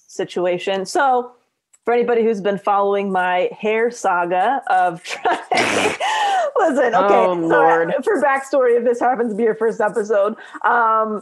[0.07, 0.85] situation.
[0.85, 1.31] So,
[1.85, 5.95] for anybody who's been following my hair saga of trying,
[6.59, 7.93] listen, okay, Oh, so, Lord.
[8.03, 11.21] for backstory, if this happens to be your first episode, um,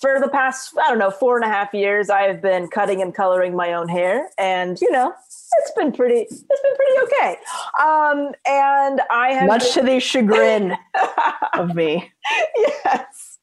[0.00, 3.00] for the past I don't know four and a half years, I have been cutting
[3.02, 5.12] and coloring my own hair, and you know.
[5.60, 6.20] It's been pretty.
[6.30, 7.36] It's been pretty okay,
[7.82, 10.76] um, and I have Much to the chagrin
[11.54, 12.12] of me.
[12.56, 13.38] yes.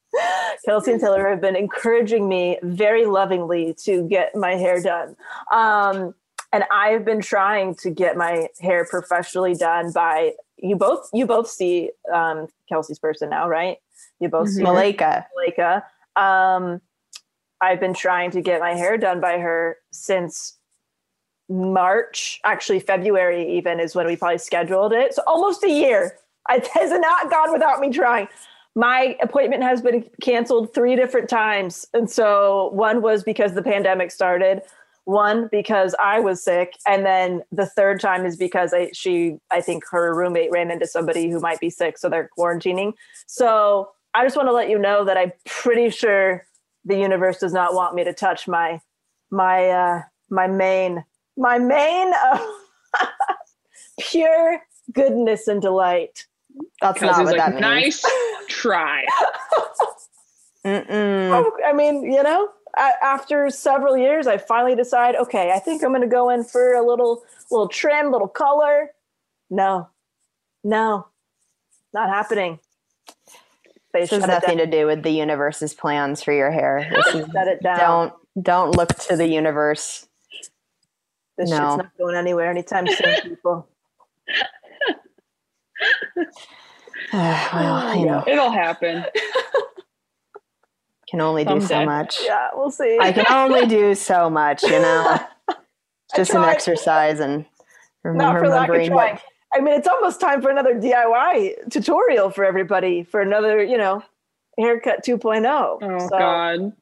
[0.64, 5.16] Kelsey and Taylor have been encouraging me very lovingly to get my hair done.
[5.52, 6.14] Um,
[6.52, 11.48] and I've been trying to get my hair professionally done by you both you both
[11.48, 13.78] see um, Kelsey's person now, right?
[14.20, 15.26] You both see Malika.
[15.34, 15.84] Malika.
[16.16, 16.80] Um,
[17.60, 20.56] I've been trying to get my hair done by her since
[21.48, 25.14] March, actually February even is when we probably scheduled it.
[25.14, 26.18] So almost a year.
[26.48, 28.28] It has not gone without me trying.
[28.76, 31.88] My appointment has been canceled three different times.
[31.92, 34.62] And so one was because the pandemic started,
[35.06, 39.60] one because I was sick, and then the third time is because I she I
[39.60, 42.92] think her roommate ran into somebody who might be sick, so they're quarantining.
[43.26, 46.44] So I just want to let you know that I'm pretty sure
[46.84, 48.80] the universe does not want me to touch my
[49.30, 51.04] my uh my mane
[51.36, 52.40] my mane of
[54.00, 54.60] pure
[54.92, 56.26] goodness and delight.
[56.80, 57.60] That's not what like, that means.
[57.60, 58.04] nice
[58.48, 59.04] try.
[60.68, 65.90] Oh, I mean, you know, after several years, I finally decide, okay, I think I'm
[65.90, 68.90] going to go in for a little, little trim, little color.
[69.50, 69.88] No,
[70.62, 71.06] no,
[71.94, 72.58] not happening.
[73.92, 74.70] They This has nothing down.
[74.70, 76.86] to do with the universe's plans for your hair.
[76.94, 77.78] This is, Shut it down.
[77.78, 78.12] don't
[78.42, 80.06] don't look to the universe.
[81.38, 81.56] This no.
[81.56, 83.68] shit's not going anywhere anytime soon, people.
[87.12, 89.04] well, you know, It'll happen.
[91.16, 92.18] can only do so much.
[92.24, 92.98] Yeah, we'll see.
[93.00, 95.18] I can only do so much, you know.
[96.16, 97.44] Just an exercise and
[98.04, 99.14] not for lack of remembering trying.
[99.14, 99.22] what.
[99.54, 104.02] I mean, it's almost time for another DIY tutorial for everybody for another, you know,
[104.58, 105.46] haircut 2.0.
[105.82, 106.72] Oh So God.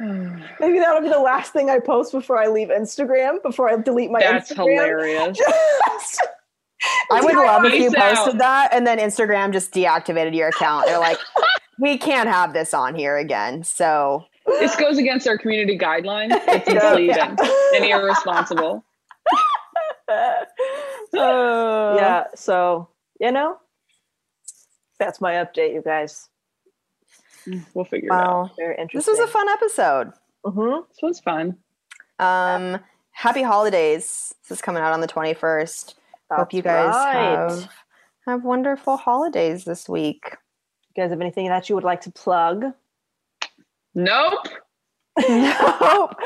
[0.60, 4.10] maybe that'll be the last thing I post before I leave Instagram, before I delete
[4.10, 4.56] my That's Instagram.
[4.56, 5.38] hilarious.
[5.86, 6.26] Just-
[7.10, 8.16] I would love if you Peace out.
[8.16, 10.86] posted that and then Instagram just deactivated your account.
[10.86, 11.18] They're like,
[11.78, 13.62] we can't have this on here again.
[13.64, 16.30] So This goes against our community guidelines.
[16.48, 16.68] It's
[17.16, 17.36] Yeah.
[17.76, 18.84] and irresponsible.
[21.12, 22.24] yeah.
[22.34, 22.88] So,
[23.20, 23.58] you know,
[24.98, 26.28] that's my update, you guys.
[27.74, 28.26] We'll figure it out.
[28.26, 28.50] Wow.
[28.58, 29.12] Very This interesting.
[29.12, 30.12] was a fun episode.
[30.44, 30.86] Mhm.
[30.88, 31.56] This was fun.
[32.18, 32.78] Um,
[33.12, 34.34] happy holidays.
[34.42, 35.94] This is coming out on the 21st.
[36.30, 37.14] Hope you guys right.
[37.14, 37.68] have
[38.26, 40.36] have wonderful holidays this week.
[40.98, 42.64] You guys have anything that you would like to plug?
[43.94, 44.48] Nope.
[45.28, 46.16] nope.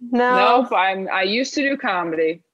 [0.00, 0.62] No.
[0.62, 0.72] Nope.
[0.72, 2.44] I'm I used to do comedy.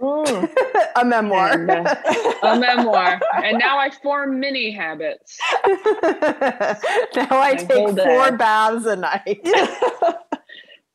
[0.00, 0.50] Mm.
[0.96, 1.50] a memoir.
[1.50, 1.94] And, uh,
[2.42, 3.20] a memoir.
[3.44, 5.38] And now I form mini habits.
[5.66, 5.76] now
[7.28, 8.36] I My take four day.
[8.38, 9.46] baths a night.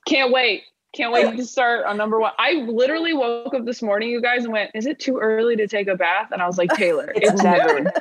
[0.07, 0.63] Can't wait.
[0.93, 2.31] Can't wait to start on number one.
[2.39, 5.67] I literally woke up this morning, you guys, and went, Is it too early to
[5.67, 6.29] take a bath?
[6.31, 7.81] And I was like, Taylor, It's it's never.
[7.81, 7.91] noon.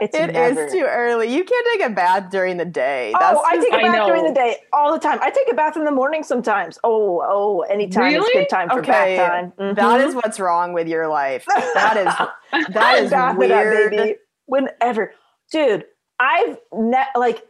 [0.00, 0.70] It's It is never.
[0.70, 1.34] too early.
[1.34, 3.12] You can't take a bath during the day.
[3.18, 5.18] That's Oh, I take a bath during the day all the time.
[5.20, 6.78] I take a bath in the morning sometimes.
[6.84, 8.32] Oh, oh, anytime is Really?
[8.32, 9.16] good time for okay.
[9.16, 9.74] bath time.
[9.74, 10.06] That Mhm.
[10.08, 11.44] is what's wrong with your life.
[11.46, 13.90] That is that is I is bath it up, weird.
[13.90, 14.16] baby.
[14.46, 15.12] Whenever,
[15.52, 15.84] dude,
[16.18, 17.44] I've ne- like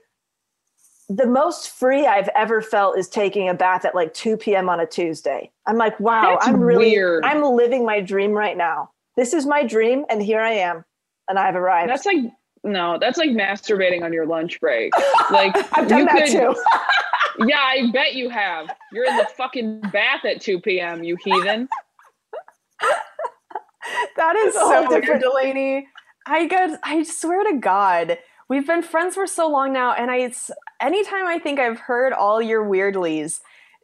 [1.11, 4.68] the most free I've ever felt is taking a bath at like 2 p.m.
[4.68, 5.50] on a Tuesday.
[5.66, 7.24] I'm like, wow, That's I'm really, weird.
[7.24, 8.90] I'm living my dream right now.
[9.16, 10.84] This is my dream, and here I am,
[11.28, 11.90] and I've arrived.
[11.90, 12.18] That's like
[12.62, 14.92] no, that's like masturbating on your lunch break.
[15.30, 16.54] Like I've done you that could, too.
[17.46, 18.68] Yeah, I bet you have.
[18.92, 21.68] You're in the fucking bath at 2 p.m., you heathen.
[24.16, 25.84] That is so oh different- Delanie.
[26.26, 30.16] I guess I swear to God, we've been friends for so long now, and I
[30.18, 30.50] it's
[30.80, 33.40] anytime I think I've heard all your weirdlies,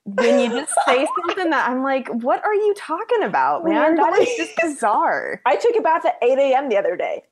[0.06, 3.96] then you just say something that I'm like, what are you talking about, man?
[3.96, 5.40] That is just bizarre.
[5.44, 6.68] I took a bath at 8 a.m.
[6.68, 7.24] the other day.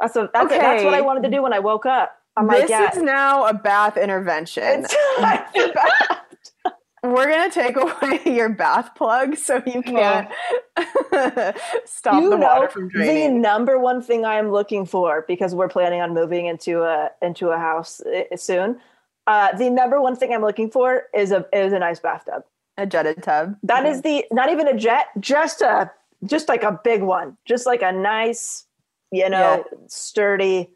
[0.00, 2.16] That's a, that's, that's what I wanted to do when I woke up.
[2.36, 4.62] I'm this like, yeah, is now a bath intervention.
[4.84, 6.74] it's time for bath.
[7.02, 10.28] We're gonna take away your bath plug so you can't
[11.86, 13.34] stop you the water from draining.
[13.34, 17.10] the number one thing I am looking for because we're planning on moving into a
[17.22, 18.80] into a house uh, soon.
[19.26, 22.44] Uh, the number one thing I'm looking for is a is a nice bathtub.
[22.76, 23.56] A jetted tub.
[23.62, 25.90] That is the not even a jet, just a
[26.24, 28.66] just like a big one, just like a nice,
[29.10, 30.70] you know, sturdy,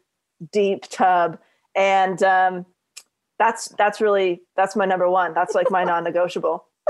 [0.51, 1.37] deep tub,
[1.75, 2.65] and um,
[3.39, 5.33] that's that's really that's my number one.
[5.33, 6.65] That's like my non-negotiable.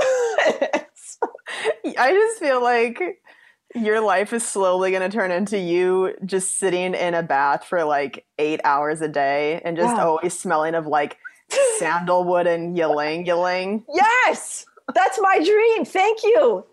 [1.98, 3.00] I just feel like
[3.74, 7.84] your life is slowly going to turn into you just sitting in a bath for
[7.84, 10.04] like eight hours a day and just Yeah.
[10.04, 11.18] always smelling of like
[11.78, 13.84] sandalwood and ylang ylang.
[13.92, 15.84] Yes, that's my dream.
[15.84, 16.64] Thank you.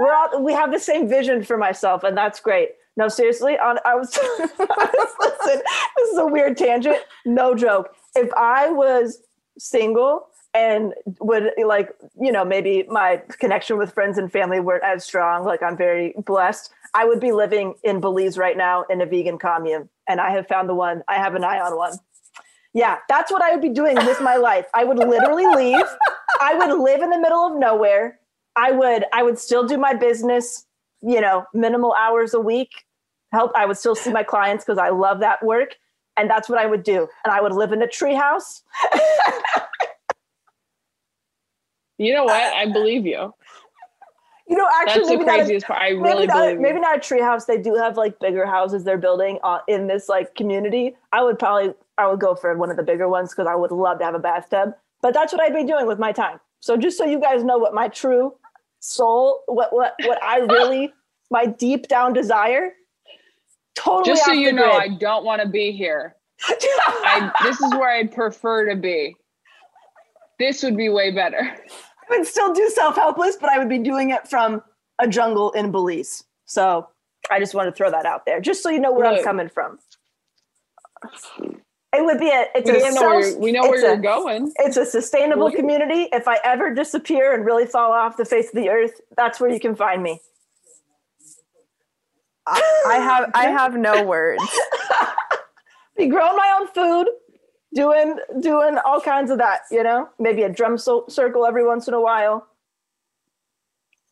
[0.00, 2.70] We're all we have the same vision for myself, and that's great.
[2.96, 4.16] No, seriously, on I was
[4.48, 5.62] listen.
[5.96, 6.98] This is a weird tangent.
[7.24, 7.94] No joke.
[8.14, 9.18] If I was
[9.58, 11.90] single and would like,
[12.20, 16.14] you know, maybe my connection with friends and family weren't as strong, like I'm very
[16.24, 19.88] blessed, I would be living in Belize right now in a vegan commune.
[20.08, 21.94] And I have found the one, I have an eye on one.
[22.74, 24.66] Yeah, that's what I would be doing with my life.
[24.74, 25.84] I would literally leave.
[26.40, 28.18] I would live in the middle of nowhere.
[28.56, 30.66] I would I would still do my business,
[31.02, 32.70] you know, minimal hours a week.
[33.30, 35.76] Help I would still see my clients because I love that work.
[36.16, 37.08] And that's what I would do.
[37.24, 38.62] And I would live in a treehouse.
[41.98, 42.54] You know what?
[42.54, 43.32] I believe you.
[44.48, 45.80] You know, actually, That's the maybe not a- part.
[45.80, 47.46] I maybe really not, believe maybe not a treehouse.
[47.46, 50.96] They do have like bigger houses they're building uh, in this like community.
[51.12, 53.70] I would probably I would go for one of the bigger ones because I would
[53.70, 54.74] love to have a bathtub.
[55.00, 56.40] But that's what I'd be doing with my time.
[56.60, 58.34] So just so you guys know what my true
[58.80, 60.92] soul, what what what I really
[61.30, 62.72] my deep down desire.
[63.74, 64.04] Totally.
[64.04, 66.16] Just so you know, I don't want to be here.
[66.48, 69.16] I, this is where I'd prefer to be.
[70.38, 71.38] This would be way better.
[71.38, 74.62] I would still do self helpless, but I would be doing it from
[74.98, 76.24] a jungle in Belize.
[76.46, 76.88] So
[77.30, 79.48] I just want to throw that out there, just so you know where I'm coming
[79.48, 79.78] from.
[81.94, 82.46] It would be a.
[82.54, 84.52] It's We a don't know where you're, we know where you're a- going.
[84.56, 86.08] It's a sustainable community.
[86.12, 89.50] If I ever disappear and really fall off the face of the earth, that's where
[89.50, 90.20] you can find me.
[92.46, 94.42] I have I have no words.
[95.96, 97.12] Be growing my own food,
[97.74, 99.60] doing doing all kinds of that.
[99.70, 102.46] You know, maybe a drum so- circle every once in a while.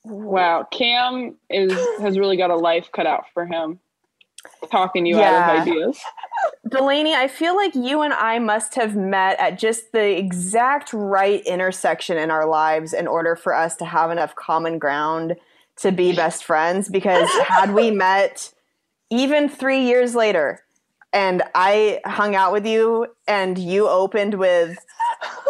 [0.04, 3.80] Wow, Cam is has really got a life cut out for him.
[4.70, 6.00] Talking you out of ideas.
[6.68, 11.44] Delanie, I feel like you and I must have met at just the exact right
[11.44, 15.36] intersection in our lives in order for us to have enough common ground
[15.80, 16.88] to be best friends.
[16.88, 18.52] Because had we met
[19.10, 20.60] even three years later
[21.12, 24.78] and I hung out with you and you opened with,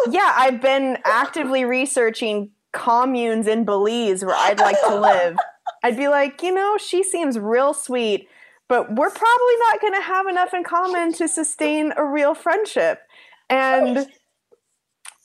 [0.09, 5.37] yeah, I've been actively researching communes in Belize where I'd like to live,
[5.83, 8.27] I'd be like, you know, she seems real sweet
[8.71, 13.01] but we're probably not going to have enough in common to sustain a real friendship
[13.49, 14.07] and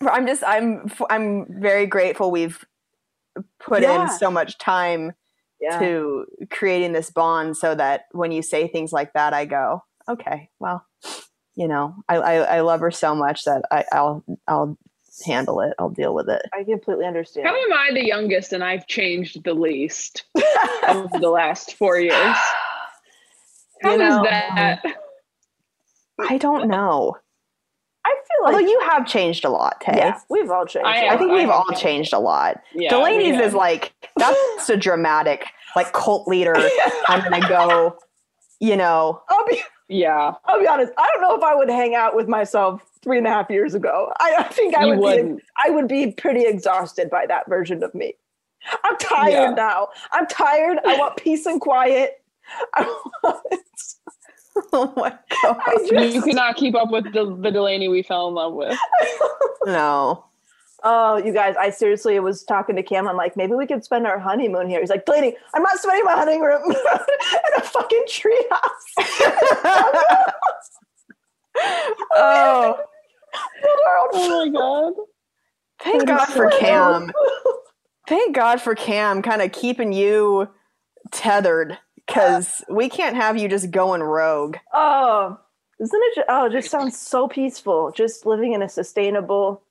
[0.00, 2.64] i'm just i'm i'm very grateful we've
[3.60, 4.02] put Yeah.
[4.02, 5.12] in so much time
[5.60, 5.78] Yeah.
[5.78, 10.48] to creating this bond so that when you say things like that i go okay
[10.60, 10.84] well
[11.54, 14.76] you know i i, I love her so much that I, i'll i'll
[15.24, 17.46] handle it i'll deal with it I completely understand.
[17.46, 20.24] How am I the youngest and I've changed the least
[20.88, 22.36] over the last four years?
[23.82, 24.82] How You is that?
[26.20, 27.25] i don't know I feel
[28.44, 30.86] like although you have changed a lot tay yeah, we've all changed.
[30.86, 31.82] I I have- think we've have all changed.
[31.82, 32.60] changed a lot.
[32.74, 36.54] Yeah, Delanie's is like that's a dramatic, like cult leader.
[37.08, 37.96] I'm gonna go,
[38.60, 39.22] you know.
[39.28, 40.92] I'll be Yeah, I'll be honest.
[40.98, 43.74] I don't know if I would hang out with myself three and a half years
[43.74, 44.12] ago.
[44.18, 45.36] I, I think I You would wouldn't.
[45.38, 48.14] be I would be pretty exhausted by that version of me.
[48.84, 49.50] I'm tired Yeah.
[49.50, 49.88] now.
[50.12, 50.78] I'm tired.
[50.84, 52.20] I want peace and quiet.
[52.74, 52.82] I
[53.22, 53.44] want,
[54.72, 58.34] Oh my god, just, you cannot keep up with the, the Delanie we fell in
[58.34, 58.78] love with.
[59.66, 60.24] no.
[60.82, 63.08] Oh, you guys, I seriously was talking to Cam.
[63.08, 64.80] I'm like, maybe we could spend our honeymoon here.
[64.80, 68.62] He's like, Delanie, I'm not spending my honeymoon in a fucking treehouse.
[72.14, 72.78] Oh,
[74.12, 74.92] Oh my god.
[75.80, 77.12] thank God for Cam.
[78.08, 80.48] Thank God for Cam, kind of keeping you
[81.10, 84.56] tethered because we can't have you just going rogue.
[84.72, 85.38] Oh,
[85.80, 86.14] isn't it?
[86.16, 87.90] ju- Oh, it just sounds so peaceful.
[87.92, 89.62] Just living in a sustainable.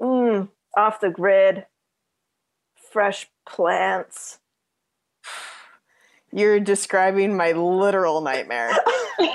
[0.00, 1.66] Mm, off the grid,
[2.90, 4.38] fresh plants.
[6.32, 8.72] You're describing my literal nightmare.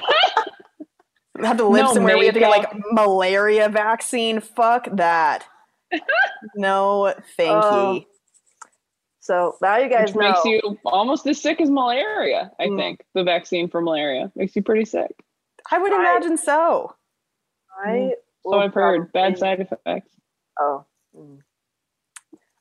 [1.40, 2.18] We have to live No somewhere.
[2.18, 4.42] We have to get like malaria vaccine.
[4.42, 5.46] Fuck that.
[6.56, 8.06] no, thank Oh, you.
[9.30, 10.32] So now you guys Which know.
[10.32, 12.78] makes you almost as sick as malaria, I Mm.
[12.80, 13.06] think.
[13.14, 15.12] The vaccine for malaria makes you pretty sick.
[15.70, 16.96] I would I- imagine so.
[17.86, 19.12] I So I've heard.
[19.12, 20.16] Bad side effects.
[20.60, 20.84] Oh.
[21.16, 21.42] Mm.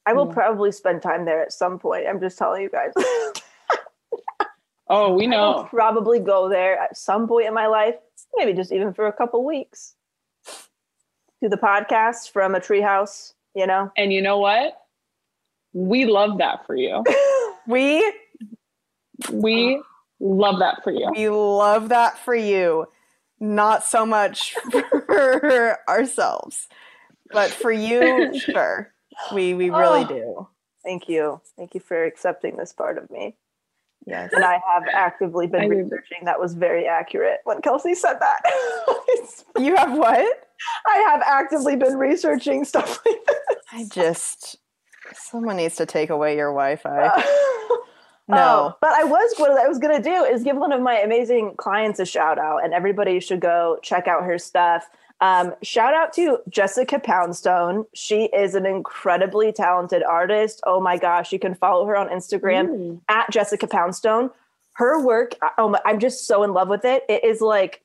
[0.05, 0.35] I will Mm.
[0.35, 2.07] probably spend time there at some point.
[2.07, 2.93] I'm just telling you guys.
[4.91, 5.65] Oh, we I'll know.
[5.71, 7.97] probably go there at some point in my life,
[8.37, 9.95] maybe just even for a couple weeks.
[11.43, 13.91] Do the podcast from a treehouse, you know?
[13.99, 14.81] And you know what?
[15.73, 17.05] We love that for you.
[17.67, 18.03] We
[19.31, 19.83] We
[20.21, 21.11] love that for you.
[21.15, 22.87] we love that for you.
[23.41, 26.67] Not so much for ourselves,
[27.31, 28.91] but for you, sure.
[29.35, 30.09] We we really Oh.
[30.09, 30.49] do.
[30.83, 31.41] Thank you.
[31.59, 33.37] Thank you for accepting this part of me.
[34.07, 34.31] Yes.
[34.33, 36.25] And I have actively been I researching.
[36.25, 38.41] That was very accurate when Kelsey said that.
[39.59, 40.49] You have what?
[40.87, 43.19] I have actively been researching stuff like
[43.73, 44.57] I just
[45.15, 46.91] someone needs to take away your Wi-Fi.
[46.91, 47.27] that.
[48.31, 48.37] No.
[48.37, 51.55] Oh, but I was what I was gonna do is give one of my amazing
[51.57, 54.87] clients a shout out, and everybody should go check out her stuff.
[55.23, 57.87] Um, shout out to Jessica Poundstone.
[57.95, 60.61] She is an incredibly talented artist.
[60.67, 63.01] Oh my gosh, you can follow her on Instagram Mm.
[63.09, 64.29] at Jessica Poundstone.
[64.75, 67.05] Her work, oh my, I'm just so in love with it.
[67.09, 67.81] It is like,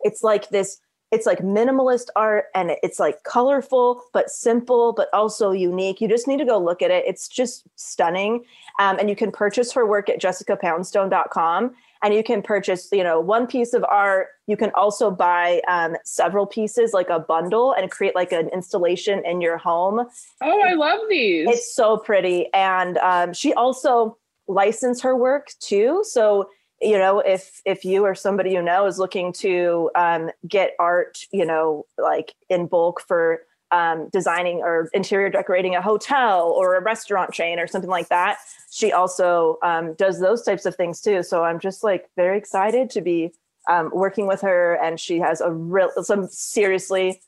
[0.00, 0.80] it's like this.
[1.12, 6.00] It's like minimalist art, and it's like colorful but simple, but also unique.
[6.00, 7.04] You just need to go look at it.
[7.06, 8.44] It's just stunning.
[8.80, 13.18] Um, and you can purchase her work at jessicapoundstone.com and you can purchase you know
[13.20, 17.90] one piece of art you can also buy um, several pieces like a bundle and
[17.90, 20.06] create like an installation in your home
[20.42, 21.48] Oh, I love these.
[21.48, 26.50] it's so pretty and um, she also licensed her work too so
[26.80, 31.18] you know if if you or somebody you know is looking to um, get art
[31.32, 36.82] you know like in bulk for um, designing or interior decorating a hotel or a
[36.82, 38.38] restaurant chain or something like that
[38.70, 42.90] she also um, does those types of things too so i'm just like very excited
[42.90, 43.32] to be
[43.68, 47.20] um, working with her and she has a real some seriously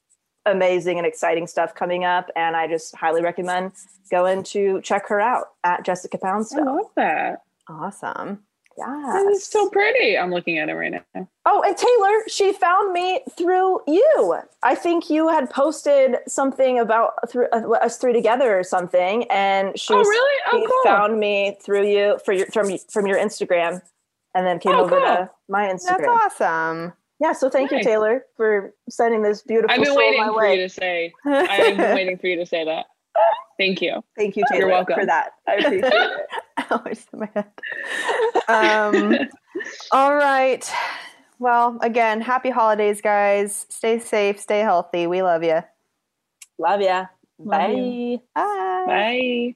[0.46, 3.72] amazing and exciting stuff coming up and i just highly recommend
[4.10, 7.42] going to check her out at jessica poundstone I poundstone love that.
[7.68, 8.44] Awesome.
[8.78, 10.16] Yeah This is so pretty.
[10.16, 11.28] I'm looking at it right now.
[11.46, 17.12] oh and taylor she found me through you i think you had posted something about
[17.30, 20.40] through, uh, us three together or something and she Oh, really?
[20.52, 20.82] Oh, she cool.
[20.84, 23.82] found me through you for your from from your instagram
[24.34, 25.06] and then came Oh, over cool.
[25.06, 26.92] to my instagram That's awesome.
[27.20, 30.38] yeah so thank you taylor for sending this beautiful I've been soul waiting my for
[30.38, 31.12] way you to say.
[31.26, 32.86] I've been waiting for you to say that.
[33.58, 34.04] Thank you.
[34.16, 34.94] thank you taylor You're welcome.
[35.00, 36.26] for that i appreciate it
[36.70, 37.50] Ow, I just hit my head.
[38.48, 39.18] Um,
[39.90, 40.70] all right.
[41.38, 43.66] Well, again, happy holidays, guys.
[43.68, 45.06] Stay safe, stay healthy.
[45.06, 45.62] We love you.
[46.58, 47.06] love ya
[47.38, 48.20] Love bye you.
[48.34, 48.86] Bye.
[48.86, 49.54] Bye.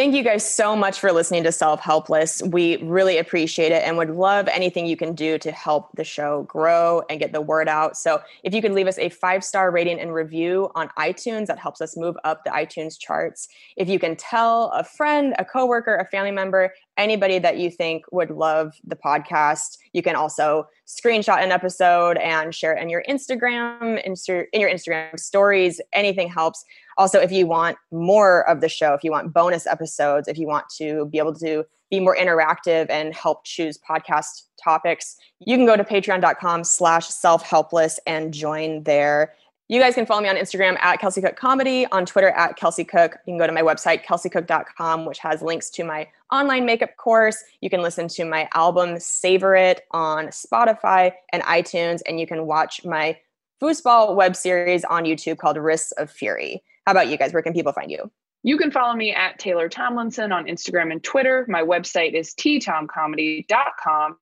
[0.00, 2.42] Thank you guys so much for listening to Self Helpless.
[2.42, 6.44] We really appreciate it and would love anything you can do to help the show
[6.44, 7.98] grow and get the word out.
[7.98, 11.58] So, if you could leave us a five star rating and review on iTunes, that
[11.58, 13.48] helps us move up the iTunes charts.
[13.76, 18.06] If you can tell a friend, a coworker, a family member, anybody that you think
[18.10, 23.04] would love the podcast, you can also screenshot an episode and share it in your
[23.08, 24.14] Instagram, in
[24.58, 25.78] your Instagram stories.
[25.92, 26.64] Anything helps.
[27.00, 30.46] Also, if you want more of the show, if you want bonus episodes, if you
[30.46, 35.64] want to be able to be more interactive and help choose podcast topics, you can
[35.64, 39.32] go to patreon.com slash self-helpless and join there.
[39.68, 42.84] You guys can follow me on Instagram at Kelsey Cook Comedy, on Twitter at Kelsey
[42.84, 43.16] Cook.
[43.26, 47.42] You can go to my website, kelseycook.com, which has links to my online makeup course.
[47.62, 52.44] You can listen to my album, Savor It, on Spotify and iTunes, and you can
[52.44, 53.16] watch my
[53.58, 56.62] foosball web series on YouTube called Risks of Fury.
[56.86, 57.32] How about you guys?
[57.32, 58.10] Where can people find you?
[58.42, 61.44] You can follow me at Taylor Tomlinson on Instagram and Twitter.
[61.48, 64.16] My website is ttomcomedy.com.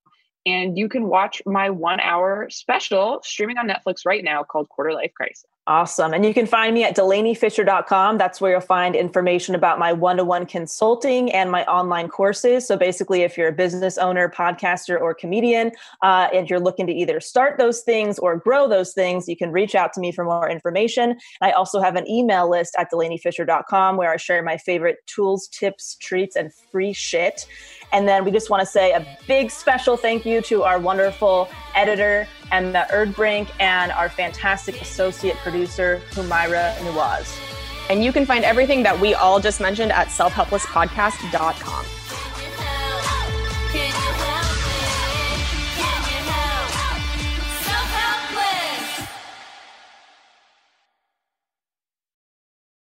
[0.46, 4.94] And you can watch my one hour special streaming on Netflix right now called Quarter
[4.94, 5.44] Life Crisis.
[5.68, 6.14] Awesome.
[6.14, 8.16] And you can find me at delaniefischer.com.
[8.16, 12.66] That's where you'll find information about my one to one consulting and my online courses.
[12.66, 15.72] So basically, if you're a business owner, podcaster, or comedian,
[16.02, 19.52] uh, and you're looking to either start those things or grow those things, you can
[19.52, 21.18] reach out to me for more information.
[21.42, 25.96] I also have an email list at delaniefischer.com where I share my favorite tools, tips,
[26.00, 27.44] treats, and free shit.
[27.92, 31.48] And then we just want to say a big special thank you to our wonderful
[31.74, 37.36] editor, Emma Erdbrink, and our fantastic associate producer, Humaira Nawaz.
[37.90, 41.97] And you can find everything that we all just mentioned at selfhelplesspodcast.com.